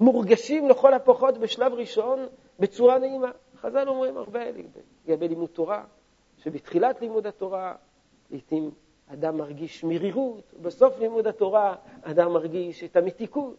מורגשים 0.00 0.68
לכל 0.68 0.94
הפחות 0.94 1.38
בשלב 1.38 1.72
ראשון 1.72 2.26
בצורה 2.58 2.98
נעימה. 2.98 3.30
חז"ל 3.60 3.88
אומרים 3.88 4.16
הרבה 4.16 4.40
לגבי 5.06 5.28
לימוד 5.28 5.50
תורה, 5.50 5.84
שבתחילת 6.36 7.00
לימוד 7.00 7.26
התורה 7.26 7.74
לעתים 8.30 8.70
אדם 9.12 9.36
מרגיש 9.36 9.84
מרירות, 9.84 10.54
ובסוף 10.56 10.98
לימוד 10.98 11.26
התורה 11.26 11.74
אדם 12.02 12.32
מרגיש 12.32 12.84
את 12.84 12.96
המתיקות. 12.96 13.56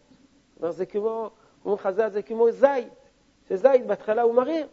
כלומר, 0.58 0.72
זה 0.72 0.86
כמו, 0.86 1.30
כמו 1.62 1.76
חז"ל, 1.76 2.08
זה 2.08 2.22
כמו 2.22 2.50
זית, 2.50 2.88
שזית 3.48 3.86
בהתחלה 3.86 4.22
הוא 4.22 4.34
מריר, 4.34 4.66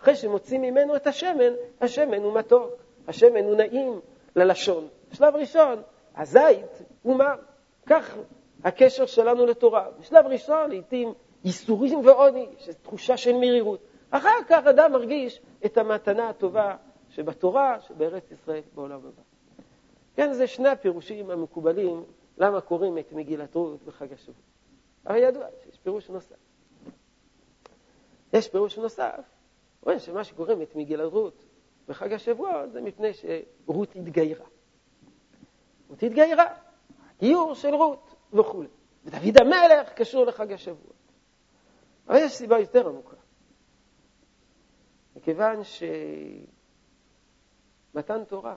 אחרי 0.00 0.16
שמוצאים 0.16 0.62
ממנו 0.62 0.96
את 0.96 1.06
השמן, 1.06 1.52
השמן 1.80 2.22
הוא 2.22 2.34
מתוק, 2.34 2.70
השמן 3.08 3.44
הוא 3.44 3.54
נעים 3.56 4.00
ללשון. 4.36 4.88
בשלב 5.10 5.36
ראשון, 5.36 5.82
הזית 6.16 6.82
הוא 7.02 7.16
מר. 7.16 7.34
כך 7.86 8.16
הקשר 8.64 9.06
שלנו 9.06 9.46
לתורה. 9.46 9.86
בשלב 10.00 10.26
ראשון, 10.26 10.70
לעתים 10.70 11.14
ייסורים 11.44 12.06
ועוני, 12.06 12.46
שזו 12.58 12.78
תחושה 12.82 13.16
של 13.16 13.32
מרירות. 13.32 13.80
אחר 14.10 14.44
כך 14.48 14.66
אדם 14.66 14.92
מרגיש 14.92 15.40
את 15.64 15.78
המתנה 15.78 16.28
הטובה 16.28 16.76
שבתורה, 17.08 17.80
שבארץ 17.80 18.30
ישראל, 18.30 18.62
בעולם 18.74 18.98
הבא. 18.98 19.22
כן, 20.16 20.32
זה 20.32 20.46
שני 20.46 20.68
הפירושים 20.68 21.30
המקובלים 21.30 22.04
למה 22.38 22.60
קוראים 22.60 22.98
את 22.98 23.12
מגילת 23.12 23.54
רות 23.54 23.82
בחג 23.82 24.12
השבוע. 24.12 24.34
אבל 25.06 25.16
ידוע 25.16 25.46
שיש 25.64 25.78
פירוש 25.78 26.10
נוסף. 26.10 26.36
יש 28.32 28.48
פירוש 28.48 28.78
נוסף, 28.78 29.24
רואים 29.82 29.98
שמה 29.98 30.24
שקוראים 30.24 30.62
את 30.62 30.76
מגילת 30.76 31.12
רות 31.12 31.44
בחג 31.88 32.12
השבוע 32.12 32.66
זה 32.66 32.80
מפני 32.80 33.10
שרות 33.12 33.96
התגיירה. 33.96 34.46
רות 35.88 36.02
התגיירה, 36.02 36.54
גיור 37.20 37.54
של 37.54 37.74
רות 37.74 38.13
וכו'. 38.32 38.64
ודוד 39.04 39.40
המלך 39.40 39.92
קשור 39.92 40.24
לחג 40.24 40.52
השבוע. 40.52 40.92
אבל 42.08 42.16
יש 42.16 42.32
סיבה 42.32 42.58
יותר 42.58 42.88
עמוקה. 42.88 43.16
מכיוון 45.16 45.60
שמתן 47.94 48.24
תורה 48.24 48.56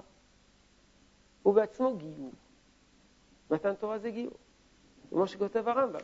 הוא 1.43 1.53
בעצמו 1.53 1.97
גיור. 1.97 2.32
מתן 3.51 3.75
תורה 3.75 3.99
זה 3.99 4.10
גיור. 4.10 4.38
כמו 5.10 5.27
שכותב 5.27 5.67
הרמב"ם 5.67 5.99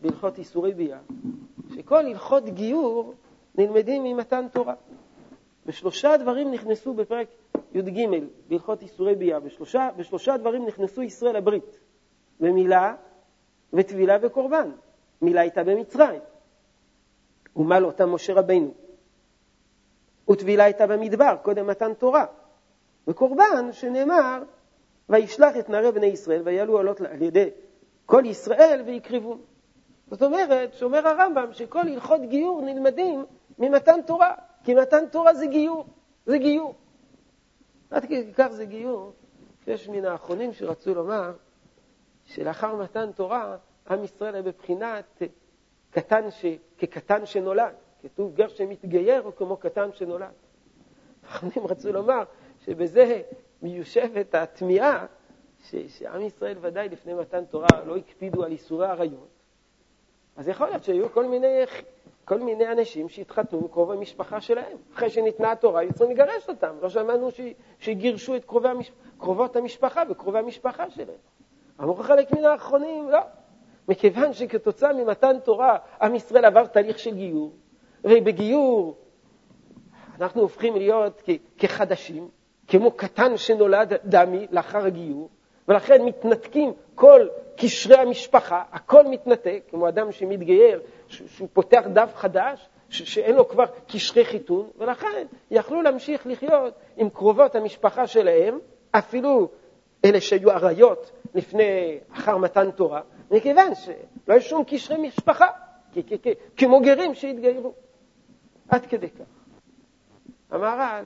בהלכות 0.00 0.38
איסורי 0.38 0.74
ביאה, 0.74 0.98
שכל 1.74 2.06
הלכות 2.06 2.44
גיור 2.44 3.14
נלמדים 3.54 4.04
ממתן 4.04 4.46
תורה. 4.52 4.74
ושלושה 5.66 6.16
דברים 6.16 6.50
נכנסו 6.50 6.94
בפרק 6.94 7.28
י"ג 7.74 8.08
בהלכות 8.48 8.82
איסורי 8.82 9.14
ביאה, 9.14 9.40
בשלושה, 9.40 9.88
בשלושה 9.96 10.36
דברים 10.36 10.66
נכנסו 10.66 11.02
ישראל 11.02 11.36
לברית, 11.36 11.80
במילה 12.40 12.94
וטבילה 13.72 14.16
וקורבן. 14.22 14.70
מילה 15.22 15.40
הייתה 15.40 15.64
במצרים, 15.64 16.20
ומל 17.56 17.84
אותה 17.84 18.06
משה 18.06 18.34
רבינו. 18.34 18.74
וטבילה 20.30 20.64
הייתה 20.64 20.86
במדבר, 20.86 21.36
קודם 21.42 21.66
מתן 21.66 21.94
תורה. 21.94 22.26
וקורבן, 23.08 23.72
שנאמר, 23.72 24.42
וישלח 25.08 25.56
את 25.56 25.70
נערי 25.70 25.92
בני 25.92 26.06
ישראל, 26.06 26.42
ויעלו 26.44 26.76
עולות 26.76 27.00
על 27.00 27.22
ידי 27.22 27.50
כל 28.06 28.22
ישראל 28.26 28.82
ויקריבון. 28.86 29.40
זאת 30.10 30.22
אומרת, 30.22 30.74
שאומר 30.74 31.08
הרמב"ם, 31.08 31.52
שכל 31.52 31.78
הלכות 31.78 32.20
גיור 32.20 32.62
נלמדים 32.62 33.24
ממתן 33.58 34.00
תורה, 34.06 34.34
כי 34.64 34.74
מתן 34.74 35.06
תורה 35.06 35.34
זה 35.34 35.46
גיור, 35.46 35.86
זה 36.26 36.38
גיור. 36.38 36.74
עד 37.90 38.04
כדי 38.04 38.32
כך 38.34 38.48
זה 38.50 38.64
גיור, 38.64 39.12
שיש 39.64 39.88
מן 39.88 40.04
האחרונים 40.04 40.52
שרצו 40.52 40.94
לומר 40.94 41.32
שלאחר 42.28 42.76
מתן 42.76 43.12
תורה, 43.12 43.56
עם 43.90 44.04
ישראל 44.04 44.34
היה 44.34 44.42
בבחינת 44.42 45.22
קטן 45.90 46.30
ש... 46.30 46.46
כקטן 46.78 47.26
שנולד. 47.26 47.74
כתוב 48.02 48.34
גר 48.34 48.48
שמתגייר 48.48 49.22
הוא 49.22 49.32
כמו 49.36 49.56
קטן 49.56 49.92
שנולד. 49.92 50.32
האחרונים 51.22 51.66
רצו 51.66 51.92
לומר 51.92 52.22
שבזה 52.64 53.22
מיושבת 53.62 54.34
התמיהה 54.34 55.06
ש... 55.64 55.74
שעם 55.74 56.20
ישראל 56.20 56.56
ודאי 56.60 56.88
לפני 56.88 57.14
מתן 57.14 57.44
תורה 57.44 57.68
לא 57.86 57.96
הקפידו 57.96 58.44
על 58.44 58.52
איסורי 58.52 58.86
עריות. 58.86 59.28
אז 60.36 60.48
יכול 60.48 60.68
להיות 60.68 60.84
שהיו 60.84 61.12
כל 61.12 61.26
מיני, 61.26 61.64
כל 62.24 62.40
מיני 62.40 62.72
אנשים 62.72 63.08
שהתחתנו 63.08 63.58
עם 63.58 63.68
קרוב 63.68 63.90
המשפחה 63.90 64.40
שלהם. 64.40 64.76
אחרי 64.94 65.10
שניתנה 65.10 65.52
התורה, 65.52 65.80
היו 65.80 65.92
צריכים 65.92 66.16
לגרש 66.16 66.48
אותם. 66.48 66.76
לא 66.82 66.88
שמענו 66.88 67.30
ש... 67.30 67.40
שגירשו 67.78 68.36
את 68.36 68.44
קרובי 68.44 68.68
המש... 68.68 68.92
קרובות 69.18 69.56
המשפחה 69.56 70.02
וקרובי 70.10 70.38
המשפחה 70.38 70.90
שלהם. 70.90 71.18
אמרו 71.80 71.94
חלק 71.94 72.32
מן 72.32 72.44
האחרונים, 72.44 73.10
לא. 73.10 73.20
מכיוון 73.88 74.32
שכתוצאה 74.32 74.92
ממתן 74.92 75.36
תורה, 75.44 75.76
עם 76.02 76.14
ישראל 76.14 76.44
עבר 76.44 76.66
תהליך 76.66 76.98
של 76.98 77.14
גיור, 77.14 77.52
ובגיור 78.04 78.96
אנחנו 80.20 80.42
הופכים 80.42 80.76
להיות 80.76 81.22
כחדשים, 81.58 82.28
כמו 82.68 82.90
קטן 82.90 83.36
שנולד 83.36 83.92
דמי 84.04 84.46
לאחר 84.50 84.86
הגיור, 84.86 85.28
ולכן 85.68 86.04
מתנתקים 86.04 86.72
כל 86.94 87.26
קשרי 87.56 87.96
המשפחה, 87.96 88.62
הכל 88.72 89.06
מתנתק, 89.06 89.62
כמו 89.70 89.88
אדם 89.88 90.12
שמתגייר, 90.12 90.80
שהוא 91.08 91.48
פותח 91.52 91.84
דף 91.92 92.10
חדש, 92.14 92.68
שאין 92.88 93.36
לו 93.36 93.48
כבר 93.48 93.64
קשרי 93.88 94.24
חיתון, 94.24 94.68
ולכן 94.78 95.26
יכלו 95.50 95.82
להמשיך 95.82 96.26
לחיות 96.26 96.74
עם 96.96 97.10
קרובות 97.10 97.54
המשפחה 97.54 98.06
שלהם, 98.06 98.58
אפילו 98.90 99.48
אלה 100.04 100.20
שהיו 100.20 100.50
עריות 100.50 101.10
לפני, 101.38 101.98
אחר 102.12 102.36
מתן 102.36 102.70
תורה, 102.70 103.00
מכיוון 103.30 103.74
שלא 103.74 103.94
היו 104.28 104.40
שום 104.40 104.64
קשרי 104.64 105.08
משפחה, 105.08 105.46
כמו 106.56 106.80
גרים 106.80 107.14
שהתגיירו. 107.14 107.74
עד 108.68 108.86
כדי 108.86 109.10
כך. 109.10 109.24
המהר"ל 110.50 111.04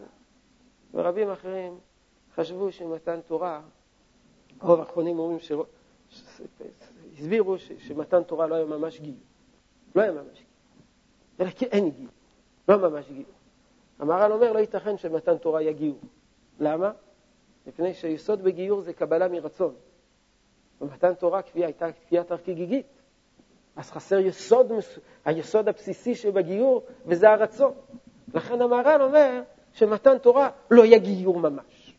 ורבים 0.95 1.31
אחרים 1.31 1.79
חשבו 2.35 2.73
שמתן 2.73 3.21
תורה, 3.21 3.61
רוב 4.61 4.81
האחרונים 4.81 5.19
אומרים 5.19 5.39
ש... 5.39 5.53
הסבירו. 7.19 7.59
שמתן 7.59 8.23
תורה 8.23 8.47
לא 8.47 8.55
היה 8.55 8.65
ממש 8.65 9.01
גיור. 9.01 9.17
לא 9.95 10.03
היה 10.03 10.13
ממש 10.13 10.39
גיור. 10.39 10.47
אלא 11.41 11.51
כי 11.51 11.65
אין 11.65 11.91
גיור. 11.91 12.13
לא 12.69 12.91
ממש 12.91 13.09
גיור. 13.09 13.33
המהר"ל 13.99 14.33
אומר, 14.33 14.53
לא 14.53 14.59
ייתכן 14.59 14.97
שמתן 14.97 15.39
תורה 15.39 15.63
יהיה 15.63 15.73
גיור. 15.73 15.99
למה? 16.61 16.93
מפני 17.67 17.95
שהיסוד 17.95 18.43
בגיור 18.43 18.81
זה 18.81 18.93
קבלה 18.93 19.29
מרצון. 19.29 19.75
ומתן 20.83 21.15
תורה 21.15 21.43
כפי 21.43 21.65
הייתה 21.65 21.93
כפיית 21.93 22.31
הרכיגיגית. 22.31 22.87
אז 23.77 23.91
חסר 23.91 24.19
יסוד, 24.19 24.73
היסוד 25.25 25.69
הבסיסי 25.69 26.15
שבגיור, 26.15 26.83
וזה 27.07 27.31
הרצון. 27.31 27.73
לכן 28.35 28.63
המהר"ל 28.63 29.03
אומר 29.03 29.43
שמתן 29.73 30.19
תורה 30.19 30.51
לא 30.71 30.85
יהיה 30.85 30.99
גיור 30.99 31.39
ממש. 31.39 31.97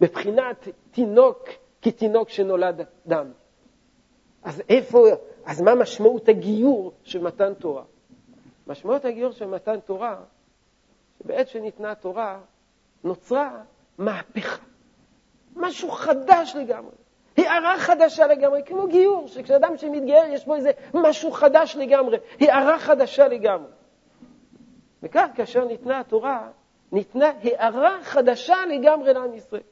מבחינת 0.00 0.68
תינוק 0.90 1.48
כתינוק 1.82 2.28
שנולד 2.28 2.84
דם. 3.06 3.32
אז 4.42 4.62
איפה, 4.68 5.06
אז 5.44 5.60
מה 5.60 5.74
משמעות 5.74 6.28
הגיור 6.28 6.92
של 7.02 7.22
מתן 7.22 7.54
תורה? 7.54 7.82
משמעות 8.66 9.04
הגיור 9.04 9.32
של 9.32 9.46
מתן 9.46 9.80
תורה, 9.80 10.20
שבעת 11.18 11.48
שניתנה 11.48 11.90
התורה, 11.90 12.40
נוצרה 13.04 13.62
מהפכה. 13.98 14.62
משהו 15.56 15.90
חדש 15.90 16.56
לגמרי. 16.56 16.99
הערה 17.48 17.78
חדשה 17.78 18.26
לגמרי, 18.26 18.62
כמו 18.66 18.86
גיור, 18.86 19.28
שכשאדם 19.28 19.76
שמתגייר 19.76 20.24
יש 20.32 20.46
בו 20.46 20.54
איזה 20.54 20.70
משהו 20.94 21.30
חדש 21.30 21.76
לגמרי, 21.76 22.18
הערה 22.40 22.78
חדשה 22.78 23.28
לגמרי. 23.28 23.70
וכך 25.02 25.26
כאשר 25.34 25.64
ניתנה 25.64 26.00
התורה, 26.00 26.48
ניתנה 26.92 27.32
הערה 27.42 27.98
חדשה 28.02 28.56
לגמרי 28.68 29.14
לעם 29.14 29.34
ישראל. 29.34 29.62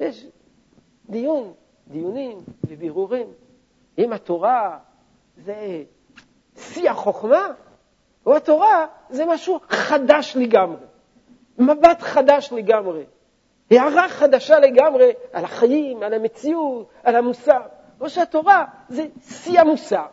יש 0.00 0.26
דיון, 1.08 1.52
דיונים 1.88 2.38
ובירורים. 2.66 3.26
אם 3.98 4.12
התורה 4.12 4.78
זה 5.36 5.82
שיא 6.56 6.90
החוכמה, 6.90 7.46
או 8.26 8.36
התורה 8.36 8.86
זה 9.10 9.26
משהו 9.26 9.60
חדש 9.68 10.36
לגמרי, 10.36 10.86
מבט 11.58 12.00
חדש 12.00 12.52
לגמרי. 12.52 13.04
הערה 13.70 14.08
חדשה 14.08 14.58
לגמרי 14.58 15.12
על 15.32 15.44
החיים, 15.44 16.02
על 16.02 16.14
המציאות, 16.14 16.90
על 17.02 17.16
המוסר. 17.16 17.60
או 18.00 18.10
שהתורה 18.10 18.64
זה 18.88 19.06
שיא 19.22 19.60
המוסר. 19.60 20.06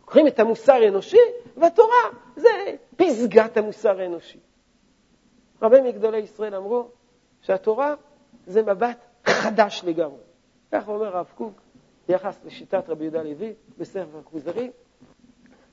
לוקחים 0.00 0.26
את 0.26 0.40
המוסר 0.40 0.72
האנושי, 0.72 1.16
והתורה 1.56 2.02
זה 2.36 2.48
פסגת 2.96 3.56
המוסר 3.56 4.00
האנושי. 4.00 4.38
רבים 5.62 5.84
מגדולי 5.84 6.18
ישראל 6.18 6.54
אמרו 6.54 6.88
שהתורה 7.42 7.94
זה 8.46 8.62
מבט 8.62 8.98
חדש 9.24 9.82
לגמרי. 9.84 10.22
כך 10.72 10.88
אומר 10.88 11.16
הרב 11.16 11.26
קוק 11.34 11.60
ביחס 12.08 12.38
לשיטת 12.44 12.88
רבי 12.88 13.04
יהודה 13.04 13.22
לוי 13.22 13.54
בספר 13.78 14.18
הכוזרי, 14.18 14.70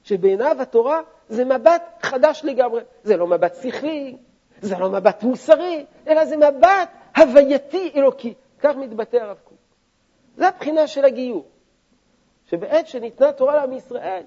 שבעיניו 0.03 0.57
התורה 0.59 1.01
זה 1.29 1.45
מבט 1.45 1.83
חדש 2.01 2.41
לגמרי. 2.43 2.81
זה 3.03 3.17
לא 3.17 3.27
מבט 3.27 3.55
שכלי, 3.63 4.17
זה 4.61 4.77
לא 4.77 4.89
מבט 4.89 5.23
מוסרי, 5.23 5.85
אלא 6.07 6.25
זה 6.25 6.37
מבט 6.37 6.89
הווייתי 7.17 7.91
אלוקי. 7.95 8.33
כך 8.59 8.75
מתבטא 8.75 9.17
הרב 9.17 9.37
קוק. 9.43 9.57
זו 10.37 10.45
הבחינה 10.45 10.87
של 10.87 11.05
הגיור. 11.05 11.45
שבעת 12.45 12.87
שניתנה 12.87 13.31
תורה 13.31 13.55
לעם 13.55 13.73
ישראל, 13.73 14.23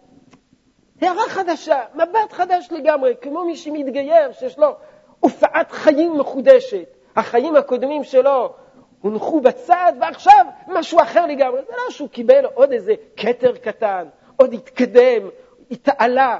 הערה 1.00 1.28
חדשה, 1.28 1.84
מבט 1.94 2.32
חדש 2.32 2.68
לגמרי, 2.70 3.14
כמו 3.20 3.44
מי 3.44 3.56
שמתגייר, 3.56 4.32
שיש 4.32 4.58
לו 4.58 4.76
הופעת 5.20 5.70
חיים 5.70 6.18
מחודשת. 6.18 6.88
החיים 7.16 7.56
הקודמים 7.56 8.04
שלו 8.04 8.54
הונחו 9.00 9.40
בצד, 9.40 9.92
ועכשיו 10.00 10.46
משהו 10.68 11.00
אחר 11.02 11.26
לגמרי. 11.26 11.60
זה 11.66 11.72
לא 11.72 11.90
שהוא 11.90 12.08
קיבל 12.08 12.44
עוד 12.44 12.72
איזה 12.72 12.94
כתר 13.16 13.56
קטן, 13.56 14.08
עוד 14.36 14.52
התקדם, 14.52 15.28
התעלה 15.70 16.38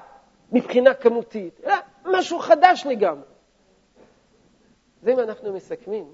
מבחינה 0.53 0.95
כמותית, 0.95 1.61
אלא 1.65 1.75
משהו 2.05 2.39
חדש 2.39 2.87
לגמרי. 2.87 3.27
זה 5.03 5.13
אם 5.13 5.19
אנחנו 5.19 5.53
מסכמים 5.53 6.13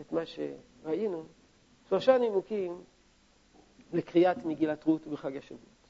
את 0.00 0.12
מה 0.12 0.22
שראינו, 0.26 1.24
שלושה 1.88 2.18
נימוקים 2.18 2.84
לקריאת 3.92 4.44
מגילת 4.44 4.84
רות 4.84 5.06
בחג 5.06 5.36
השבועות. 5.36 5.88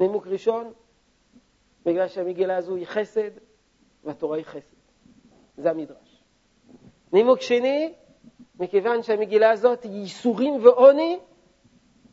נימוק 0.00 0.26
ראשון, 0.26 0.72
בגלל 1.84 2.08
שהמגילה 2.08 2.56
הזו 2.56 2.76
היא 2.76 2.86
חסד 2.86 3.30
והתורה 4.04 4.36
היא 4.36 4.44
חסד. 4.44 4.76
זה 5.56 5.70
המדרש. 5.70 6.24
נימוק 7.12 7.40
שני, 7.40 7.94
מכיוון 8.60 9.02
שהמגילה 9.02 9.50
הזאת 9.50 9.82
היא 9.82 9.92
ייסורים 9.92 10.64
ועוני, 10.64 11.18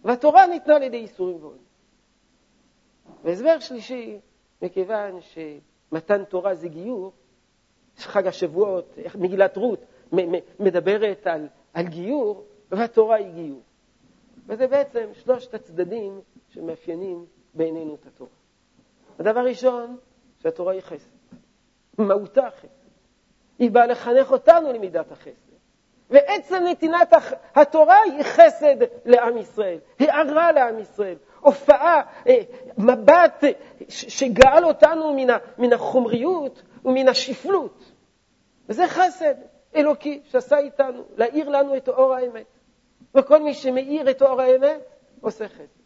והתורה 0.04 0.48
ניתנה 0.48 0.76
על 0.76 0.84
ידי 0.84 0.98
ייסורים 0.98 1.38
ועוני. 1.44 1.62
והסבר 3.24 3.60
שלישי, 3.60 4.20
מכיוון 4.62 5.20
שמתן 5.22 6.24
תורה 6.26 6.56
זה 6.56 6.68
גיור, 6.68 7.12
חג 7.98 8.28
השבועות, 8.28 8.98
מגילת 9.16 9.58
רות 9.58 9.80
מדברת 10.60 11.28
על, 11.28 11.48
על 11.74 11.88
גיור, 11.88 12.46
והתורה 12.72 13.16
היא 13.16 13.34
גיור. 13.34 13.62
וזה 14.48 14.68
בעצם 14.68 15.10
שלושת 15.14 15.54
הצדדים 15.54 16.22
שמאפיינים 16.50 17.26
בעינינו 17.54 17.96
את 17.96 18.06
התורה. 18.06 18.32
הדבר 19.20 19.40
הראשון, 19.40 19.98
שהתורה 20.40 20.74
היא 20.74 20.82
חסד. 20.82 21.10
מהותה 21.98 22.50
חסד. 22.58 22.68
היא 23.60 23.72
באה 23.72 23.86
לחנך 23.86 24.32
אותנו 24.32 24.74
למידת 24.74 25.12
החסד. 25.12 25.52
ועצם 26.10 26.64
נתינת 26.72 27.14
התורה 27.56 27.98
היא 28.04 28.24
חסד 28.24 28.76
לעם 29.06 29.38
ישראל, 29.38 29.78
הערה 30.00 30.52
לעם 30.52 30.80
ישראל, 30.80 31.16
הופעה, 31.40 32.02
אה, 32.28 32.42
מבט 32.78 33.44
שגאל 33.90 34.66
אותנו 34.66 35.18
מן 35.58 35.74
החומריות 35.74 36.64
ומן 36.86 37.08
השפלות. 37.08 37.92
וזה 38.70 38.88
חסד 38.88 39.36
אלוקי 39.76 40.22
שעשה 40.24 40.58
איתנו, 40.58 41.04
להאיר 41.18 41.50
לנו 41.50 41.78
את 41.78 41.90
אור 41.90 42.14
האמת. 42.14 42.46
וכל 43.16 43.44
מי 43.44 43.54
שמאיר 43.54 44.12
את 44.12 44.22
אור 44.22 44.42
האמת 44.42 44.82
עושה 45.22 45.48
חסד. 45.48 45.82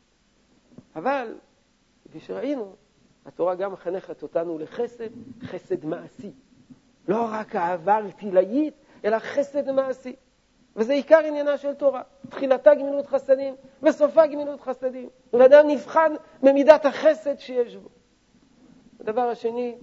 אבל, 0.96 1.36
כפי 2.10 2.20
שראינו, 2.20 2.76
התורה 3.26 3.56
גם 3.56 3.74
מחנכת 3.74 4.24
אותנו 4.24 4.60
לחסד, 4.60 5.10
חסד 5.44 5.86
מעשי. 5.86 6.32
לא 7.08 7.28
רק 7.32 7.56
אהבה 7.56 7.98
ארטילאית, 7.98 8.74
אלא 9.06 9.20
חסד 9.20 9.72
מעשי. 9.72 10.16
וזה 10.76 10.94
עיקר 10.94 11.20
עניינה 11.20 11.58
של 11.58 11.74
תורה. 11.74 12.02
תחילתה 12.30 12.76
גמילות 12.76 13.08
חסדים, 13.08 13.56
וסופה 13.84 14.28
גמילות 14.28 14.62
חסדים. 14.62 15.10
ואדם 15.34 15.68
נבחן 15.68 16.14
במידת 16.44 16.86
החסד 16.86 17.40
שיש 17.40 17.76
בו. 17.76 17.90
הדבר 19.00 19.22
השני, 19.22 19.76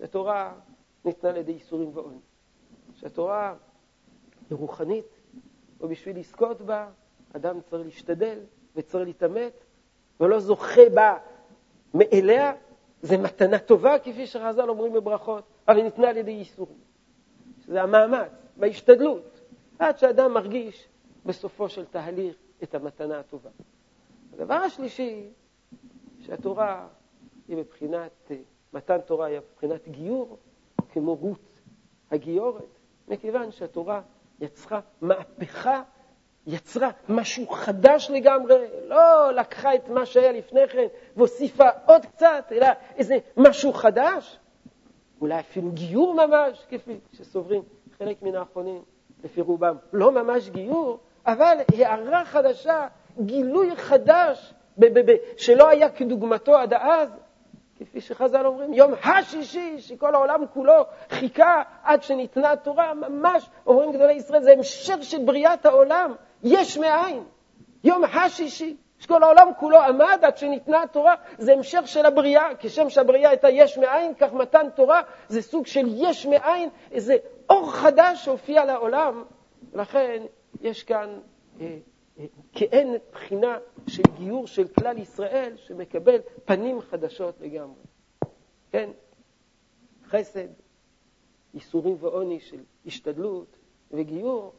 התורה 0.00 0.54
ניתנה 1.04 1.30
על 1.30 1.36
ידי 1.36 1.52
איסורים 1.52 1.90
ועוני. 1.94 2.18
שהתורה 2.96 3.54
היא 4.50 4.58
רוחנית, 4.58 5.06
ובשביל 5.80 6.18
לזכות 6.18 6.62
בה, 6.62 6.88
אדם 7.32 7.60
צריך 7.60 7.84
להשתדל 7.84 8.38
וצריך 8.76 9.06
להתאמץ, 9.06 9.52
ולא 10.20 10.40
זוכה 10.40 10.90
בה 10.94 11.18
מאליה, 11.94 12.52
זה 13.02 13.16
מתנה 13.18 13.58
טובה, 13.58 13.98
כפי 13.98 14.26
שחז"ל 14.26 14.68
אומרים 14.70 14.92
בברכות, 14.92 15.44
אבל 15.68 15.76
היא 15.76 15.84
ניתנה 15.84 16.08
על 16.08 16.16
ידי 16.16 16.30
ייסורים. 16.30 16.78
שזה 17.60 17.82
המאמץ 17.82 18.30
וההשתדלות, 18.56 19.40
עד 19.78 19.98
שאדם 19.98 20.34
מרגיש 20.34 20.88
בסופו 21.26 21.68
של 21.68 21.84
תהליך 21.84 22.36
את 22.62 22.74
המתנה 22.74 23.18
הטובה. 23.20 23.50
הדבר 24.32 24.54
השלישי, 24.54 25.28
שהתורה 26.20 26.88
היא 27.48 27.56
מבחינת, 27.56 28.30
מתן 28.72 29.00
תורה 29.00 29.26
היא 29.26 29.38
מבחינת 29.52 29.88
גיור, 29.88 30.38
כמו 30.92 31.14
רות 31.14 31.60
הגיורת, 32.10 32.75
מכיוון 33.08 33.50
שהתורה 33.50 34.00
יצרה 34.40 34.80
מהפכה 35.00 35.82
יצרה 36.46 36.90
משהו 37.08 37.46
חדש 37.48 38.10
לגמרי, 38.10 38.54
לא 38.88 39.32
לקחה 39.32 39.74
את 39.74 39.88
מה 39.88 40.06
שהיה 40.06 40.32
לפני 40.32 40.68
כן 40.68 40.86
והוסיפה 41.16 41.68
עוד 41.86 42.06
קצת, 42.06 42.44
אלא 42.52 42.66
איזה 42.96 43.14
משהו 43.36 43.72
חדש, 43.72 44.38
אולי 45.20 45.40
אפילו 45.40 45.70
גיור 45.70 46.14
ממש, 46.14 46.66
כפי 46.70 46.98
שסוברים 47.12 47.62
חלק 47.98 48.22
מן 48.22 48.34
האחרונים, 48.34 48.82
לפי 49.24 49.40
רובם. 49.40 49.76
לא 49.92 50.12
ממש 50.12 50.48
גיור, 50.50 50.98
אבל 51.26 51.56
הערה 51.78 52.24
חדשה, 52.24 52.86
גילוי 53.20 53.76
חדש, 53.76 54.54
ב- 54.78 54.98
ב- 54.98 55.10
ב- 55.10 55.16
שלא 55.36 55.68
היה 55.68 55.90
כדוגמתו 55.90 56.56
עד 56.56 56.72
אז, 56.74 57.08
כפי 57.78 58.00
שחז"ל 58.00 58.46
אומרים, 58.46 58.74
יום 58.74 58.92
השישי, 59.04 59.78
שכל 59.78 60.14
העולם 60.14 60.44
כולו 60.54 60.84
חיכה 61.10 61.62
עד 61.84 62.02
שניתנה 62.02 62.52
התורה, 62.52 62.94
ממש, 62.94 63.50
אומרים 63.66 63.92
גדולי 63.92 64.12
ישראל, 64.12 64.42
זה 64.42 64.52
המשך 64.52 64.96
של 65.02 65.24
בריאת 65.24 65.66
העולם, 65.66 66.14
יש 66.42 66.78
מאין. 66.78 67.24
יום 67.84 68.04
השישי, 68.04 68.76
שכל 68.98 69.22
העולם 69.22 69.48
כולו 69.58 69.78
עמד 69.78 70.18
עד 70.22 70.36
שניתנה 70.36 70.82
התורה, 70.82 71.14
זה 71.38 71.52
המשך 71.52 71.82
של 71.84 72.06
הבריאה. 72.06 72.48
כשם 72.58 72.90
שהבריאה 72.90 73.30
הייתה 73.30 73.48
יש 73.48 73.78
מאין, 73.78 74.14
כך 74.14 74.32
מתן 74.32 74.66
תורה 74.74 75.02
זה 75.28 75.42
סוג 75.42 75.66
של 75.66 75.86
יש 75.88 76.26
מאין, 76.26 76.68
איזה 76.92 77.16
אור 77.50 77.72
חדש 77.72 78.24
שהופיע 78.24 78.64
לעולם. 78.64 79.24
לכן 79.74 80.22
יש 80.60 80.82
כאן 80.82 81.18
אה, 81.60 81.76
כאין 82.52 82.94
בחינה 83.12 83.58
של 83.86 84.02
גיור 84.16 84.46
של 84.46 84.68
כלל 84.68 84.98
ישראל 84.98 85.52
שמקבל 85.56 86.16
פנים 86.44 86.80
חדשות 86.80 87.40
לגמרי. 87.40 87.82
כן, 88.70 88.90
חסד, 90.06 90.48
ייסורים 91.54 91.96
ועוני 92.00 92.40
של 92.40 92.60
השתדלות 92.86 93.56
וגיור, 93.90 94.52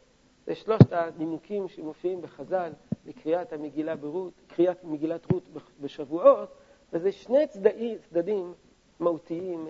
זה 0.47 0.55
שלושת 0.55 0.93
הנימוקים 0.93 1.67
שמופיעים 1.67 2.21
בחז"ל 2.21 2.71
לקריאת 3.05 3.53
המגילה 3.53 3.95
ברות, 3.95 4.33
קריאת 4.47 4.83
מגילת 4.83 5.31
רות 5.31 5.43
בשבועות, 5.81 6.49
וזה 6.93 7.11
שני 7.11 7.47
צדדים, 7.47 7.97
צדדים 8.09 8.53
מהותיים 8.99 9.67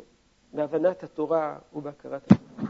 בהבנת 0.53 1.03
התורה 1.03 1.59
ובהכרת 1.73 2.31
התורה. 2.31 2.66